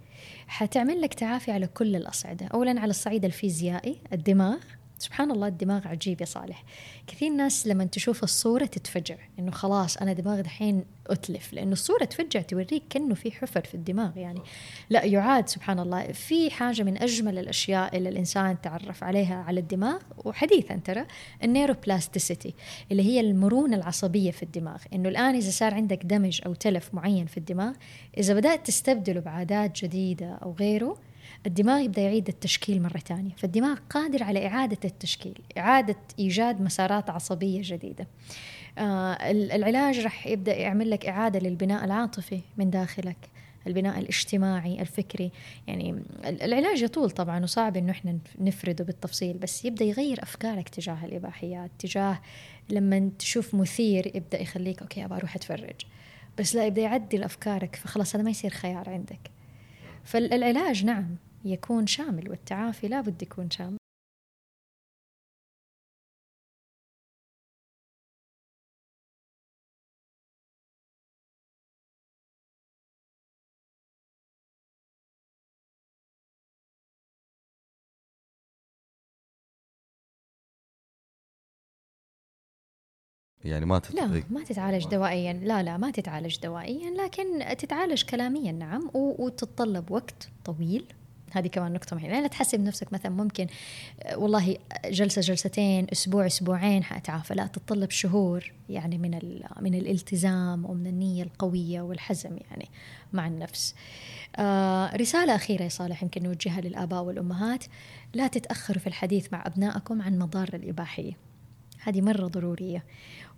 حتعمل 0.47 1.01
لك 1.01 1.13
تعافي 1.13 1.51
على 1.51 1.67
كل 1.67 1.95
الأصعدة. 1.95 2.45
أولا 2.45 2.81
على 2.81 2.89
الصعيد 2.89 3.25
الفيزيائي 3.25 3.97
الدماغ 4.13 4.57
سبحان 4.99 5.31
الله 5.31 5.47
الدماغ 5.47 5.87
عجيب 5.87 6.21
يا 6.21 6.25
صالح. 6.25 6.63
كثير 7.07 7.29
ناس 7.29 7.67
لما 7.67 7.85
تشوف 7.85 8.23
الصورة 8.23 8.65
تتفجع 8.65 9.15
إنه 9.39 9.51
خلاص 9.51 9.97
أنا 9.97 10.13
دماغي 10.13 10.41
دحين 10.41 10.85
أتلف 11.07 11.53
لأنه 11.53 11.71
الصورة 11.71 12.05
تفجع 12.05 12.41
توريك 12.41 12.83
كأنه 12.89 13.15
في 13.15 13.31
حفر 13.31 13.61
في 13.61 13.75
الدماغ 13.75 14.17
يعني. 14.17 14.39
لا 14.89 15.03
يعاد 15.03 15.49
سبحان 15.49 15.79
الله. 15.79 16.11
في 16.11 16.51
حاجة 16.51 16.83
من 16.83 17.01
أجمل 17.01 17.37
الأشياء 17.37 17.97
اللي 17.97 18.09
الإنسان 18.09 18.61
تعرف 18.61 19.03
عليها 19.03 19.35
على 19.35 19.59
الدماغ 19.59 20.01
وحديثا 20.25 20.75
ترى 20.75 21.05
النيروبلاستيسيتي 21.43 22.53
اللي 22.91 23.03
هي 23.03 23.19
المرونة 23.19 23.77
العصبية 23.77 24.31
في 24.31 24.43
الدماغ. 24.43 24.81
إنه 24.93 25.09
الآن 25.09 25.35
إذا 25.35 25.51
صار 25.51 25.73
عندك 25.73 26.05
دمج 26.05 26.41
أو 26.45 26.53
تلف 26.53 26.93
معين 26.93 27.25
في 27.25 27.37
الدماغ 27.37 27.73
إذا 28.17 28.33
بدأت 28.33 28.67
تستبدله 28.67 29.19
بعادات 29.19 29.83
جديدة 29.83 30.33
أو 30.33 30.55
غيره 30.59 30.97
الدماغ 31.45 31.81
يبدأ 31.81 32.01
يعيد 32.01 32.27
التشكيل 32.27 32.81
مرة 32.81 32.97
ثانية 32.97 33.31
فالدماغ 33.37 33.77
قادر 33.89 34.23
على 34.23 34.47
إعادة 34.47 34.77
التشكيل 34.85 35.39
إعادة 35.57 35.95
إيجاد 36.19 36.61
مسارات 36.61 37.09
عصبية 37.09 37.61
جديدة. 37.63 38.07
آه 38.77 39.13
العلاج 39.31 39.99
راح 39.99 40.27
يبدأ 40.27 40.55
يعمل 40.55 40.89
لك 40.89 41.05
إعادة 41.05 41.39
للبناء 41.39 41.85
العاطفي 41.85 42.39
من 42.57 42.69
داخلك 42.69 43.17
البناء 43.67 43.99
الاجتماعي 43.99 44.81
الفكري. 44.81 45.31
يعني 45.67 46.03
العلاج 46.23 46.81
يطول 46.81 47.11
طبعا 47.11 47.43
وصعب 47.43 47.77
إنه 47.77 47.91
إحنا 47.91 48.17
نفرده 48.39 48.83
بالتفصيل 48.83 49.37
بس 49.37 49.65
يبدأ 49.65 49.85
يغير 49.85 50.23
أفكارك 50.23 50.69
تجاه 50.69 51.05
الإباحيات 51.05 51.71
تجاه 51.79 52.21
لما 52.69 53.11
تشوف 53.19 53.55
مثير 53.55 54.15
يبدأ 54.15 54.41
يخليك 54.41 54.81
أوكي 54.81 55.05
أبغى 55.05 55.17
أروح 55.17 55.35
أتفرج. 55.35 55.75
بس 56.39 56.55
لا 56.55 56.65
يبدأ 56.65 56.81
يعدل 56.81 57.23
أفكارك 57.23 57.75
فخلاص 57.75 58.15
هذا 58.15 58.23
ما 58.23 58.29
يصير 58.29 58.51
خيار 58.51 58.89
عندك. 58.89 59.31
فالعلاج 60.03 60.85
نعم 60.85 61.15
يكون 61.45 61.87
شامل 61.87 62.29
والتعافي 62.29 62.87
لا 62.87 63.01
بد 63.01 63.21
يكون 63.23 63.49
شامل. 63.49 63.77
يعني 83.45 83.65
ما 83.65 83.75
لا 83.75 83.79
تتغير 83.79 84.23
ما 84.29 84.43
تتعالج 84.43 84.87
دوائيا. 84.87 85.33
لا 85.33 85.63
لا 85.63 85.77
ما 85.77 85.91
تتعالج 85.91 86.39
دوائيا 86.39 86.91
لكن 86.91 87.57
تتعالج 87.57 88.03
كلاميا 88.03 88.51
نعم 88.51 88.91
وتتطلب 88.93 89.91
وقت 89.91 90.29
طويل. 90.45 90.93
هذه 91.31 91.47
كمان 91.47 91.73
نقطة 91.73 91.95
مهمة. 91.95 92.09
يعني 92.09 92.21
لا 92.21 92.27
تحسب 92.27 92.59
نفسك 92.59 92.93
مثلا 92.93 93.11
ممكن 93.11 93.47
والله 94.15 94.57
جلسة 94.85 95.21
جلستين 95.21 95.87
أسبوع 95.91 96.25
أسبوعين 96.25 96.83
حأتعافى. 96.83 97.33
لا 97.33 97.47
تتطلب 97.47 97.91
شهور 97.91 98.51
يعني 98.69 98.97
من 98.97 99.11
من 99.61 99.75
الالتزام 99.75 100.65
ومن 100.65 100.87
النية 100.87 101.23
القوية 101.23 101.81
والحزم 101.81 102.37
يعني 102.51 102.69
مع 103.13 103.27
النفس. 103.27 103.75
آه 104.35 104.95
رسالة 104.95 105.35
أخيرة 105.35 105.63
يا 105.63 105.69
صالح 105.69 106.03
يمكن 106.03 106.23
نوجهها 106.23 106.61
للآباء 106.61 107.03
والأمهات. 107.03 107.65
لا 108.13 108.27
تتأخروا 108.27 108.79
في 108.79 108.87
الحديث 108.87 109.33
مع 109.33 109.43
أبنائكم 109.45 110.01
عن 110.01 110.19
مضار 110.19 110.49
الإباحية. 110.53 111.13
هذه 111.79 112.01
مرة 112.01 112.27
ضرورية. 112.27 112.83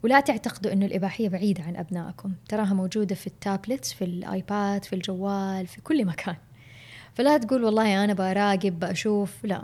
ولا 0.04 0.20
تعتقدوا 0.20 0.74
أنه 0.74 0.86
الإباحية 0.86 1.30
بعيدة 1.30 1.64
عن 1.64 1.76
أبنائكم. 1.76 2.34
تراها 2.50 2.74
موجودة 2.74 3.16
في 3.16 3.28
التابلتس 3.28 3.94
في 3.94 4.04
الآيباد 4.04 4.84
في 4.84 4.94
الجوال 4.94 5.68
في 5.68 5.82
كل 5.82 6.06
مكان. 6.06 6.36
فلا 7.14 7.38
تقول 7.38 7.64
والله 7.64 8.04
أنا 8.04 8.14
براقب 8.14 8.80
بشوف 8.80 9.46
لا. 9.46 9.64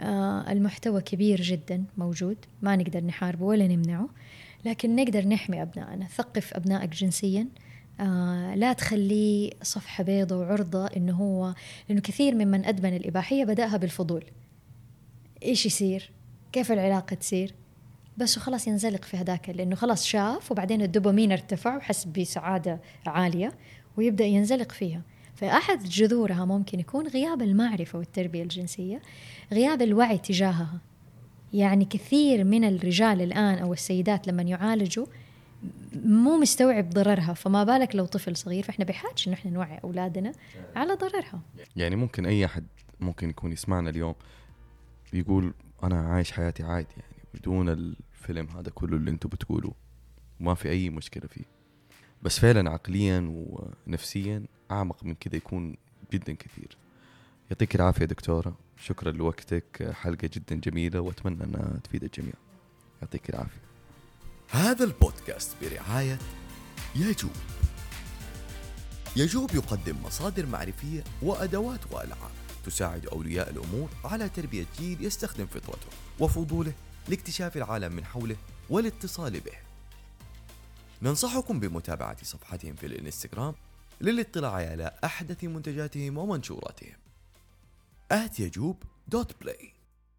آه 0.00 0.52
المحتوى 0.52 1.00
كبير 1.00 1.40
جدا 1.42 1.84
موجود 1.98 2.36
ما 2.62 2.76
نقدر 2.76 3.04
نحاربه 3.04 3.44
ولا 3.44 3.66
نمنعه 3.68 4.08
لكن 4.64 4.96
نقدر 4.96 5.26
نحمي 5.28 5.62
أبنائنا 5.62 6.06
ثقف 6.06 6.54
أبنائك 6.54 6.90
جنسيا. 6.90 7.46
آه 8.00 8.54
لا 8.54 8.72
تخليه 8.72 9.50
صفحة 9.62 10.04
بيضة 10.04 10.36
وعرضة 10.36 10.86
إنه 10.86 11.12
هو 11.12 11.54
لأنه 11.88 12.00
كثير 12.00 12.34
ممن 12.34 12.64
أدمن 12.64 12.96
الإباحية 12.96 13.44
بدأها 13.44 13.76
بالفضول. 13.76 14.24
إيش 15.42 15.66
يصير؟ 15.66 16.10
كيف 16.52 16.72
العلاقة 16.72 17.14
تصير؟ 17.14 17.54
بس 18.16 18.38
وخلاص 18.38 18.66
ينزلق 18.66 19.04
في 19.04 19.16
هذاك 19.16 19.48
لأنه 19.48 19.76
خلاص 19.76 20.04
شاف 20.04 20.52
وبعدين 20.52 20.82
الدوبامين 20.82 21.32
ارتفع 21.32 21.76
وحس 21.76 22.04
بسعادة 22.04 22.80
عالية 23.06 23.52
ويبدأ 23.96 24.24
ينزلق 24.24 24.72
فيها. 24.72 25.02
فأحد 25.34 25.84
جذورها 25.84 26.44
ممكن 26.44 26.80
يكون 26.80 27.08
غياب 27.08 27.42
المعرفة 27.42 27.98
والتربية 27.98 28.42
الجنسية 28.42 29.02
غياب 29.52 29.82
الوعي 29.82 30.18
تجاهها. 30.18 30.80
يعني 31.52 31.84
كثير 31.84 32.44
من 32.44 32.64
الرجال 32.64 33.22
الآن 33.22 33.58
أو 33.58 33.72
السيدات 33.72 34.28
لما 34.28 34.42
يعالجوا 34.42 35.06
مو 36.04 36.36
مستوعب 36.36 36.90
ضررها 36.90 37.34
فما 37.34 37.64
بالك 37.64 37.96
لو 37.96 38.06
طفل 38.06 38.36
صغير 38.36 38.62
فإحنا 38.62 38.84
بحاجة 38.84 39.14
انه 39.26 39.34
إحنا 39.34 39.50
نوعي 39.50 39.78
أولادنا 39.84 40.32
على 40.76 40.94
ضررها. 40.94 41.40
يعني 41.76 41.96
ممكن 41.96 42.26
أي 42.26 42.44
أحد 42.44 42.64
ممكن 43.00 43.30
يكون 43.30 43.52
يسمعنا 43.52 43.90
اليوم 43.90 44.14
يقول 45.12 45.54
أنا 45.82 46.00
عايش 46.00 46.32
حياتي 46.32 46.62
عادي 46.62 46.94
يعني 46.96 47.14
بدون 47.34 47.68
الفيلم 47.68 48.48
هذا 48.48 48.70
كله 48.74 48.96
اللي 48.96 49.10
أنتم 49.10 49.28
بتقولوه. 49.28 49.74
ما 50.40 50.54
في 50.54 50.70
أي 50.70 50.90
مشكلة 50.90 51.26
فيه. 51.26 51.44
بس 52.22 52.38
فعلا 52.38 52.70
عقليا 52.70 53.46
ونفسيا 53.86 54.44
أعمق 54.72 55.04
من 55.04 55.14
كذا 55.14 55.36
يكون 55.36 55.76
جدا 56.12 56.32
كثير. 56.32 56.76
يعطيك 57.50 57.74
العافية 57.74 58.04
دكتورة. 58.04 58.56
شكرا 58.76 59.10
لوقتك. 59.10 59.92
حلقة 59.92 60.30
جدا 60.32 60.54
جميلة 60.54 61.00
وأتمنى 61.00 61.44
أنها 61.44 61.78
تفيد 61.84 62.04
الجميع. 62.04 62.34
يعطيك 63.02 63.30
العافية. 63.30 63.60
هذا 64.50 64.84
البودكاست 64.84 65.56
برعاية 65.62 66.18
يجوب 66.96 67.30
يجوب 69.16 69.54
يقدم 69.54 69.96
مصادر 70.04 70.46
معرفية 70.46 71.04
وأدوات 71.22 71.80
وألعاب 71.92 72.30
تساعد 72.64 73.06
أولياء 73.06 73.50
الأمور 73.50 73.88
على 74.04 74.28
تربية 74.28 74.66
جيل 74.78 75.04
يستخدم 75.04 75.46
فطرته 75.46 75.86
وفضوله 76.20 76.72
لاكتشاف 77.08 77.56
العالم 77.56 77.92
من 77.92 78.04
حوله 78.04 78.36
والاتصال 78.70 79.40
به. 79.40 79.52
ننصحكم 81.02 81.60
بمتابعة 81.60 82.24
صفحتهم 82.24 82.74
في 82.74 82.86
الإنستغرام 82.86 83.54
للاطلاع 84.02 84.52
على 84.52 84.98
أحدث 85.04 85.44
منتجاتهم 85.44 86.18
ومنشوراتهم. 86.18 86.96
at 88.12 88.40
يجوب 88.40 88.82
dot 89.08 89.40
play 89.40 89.71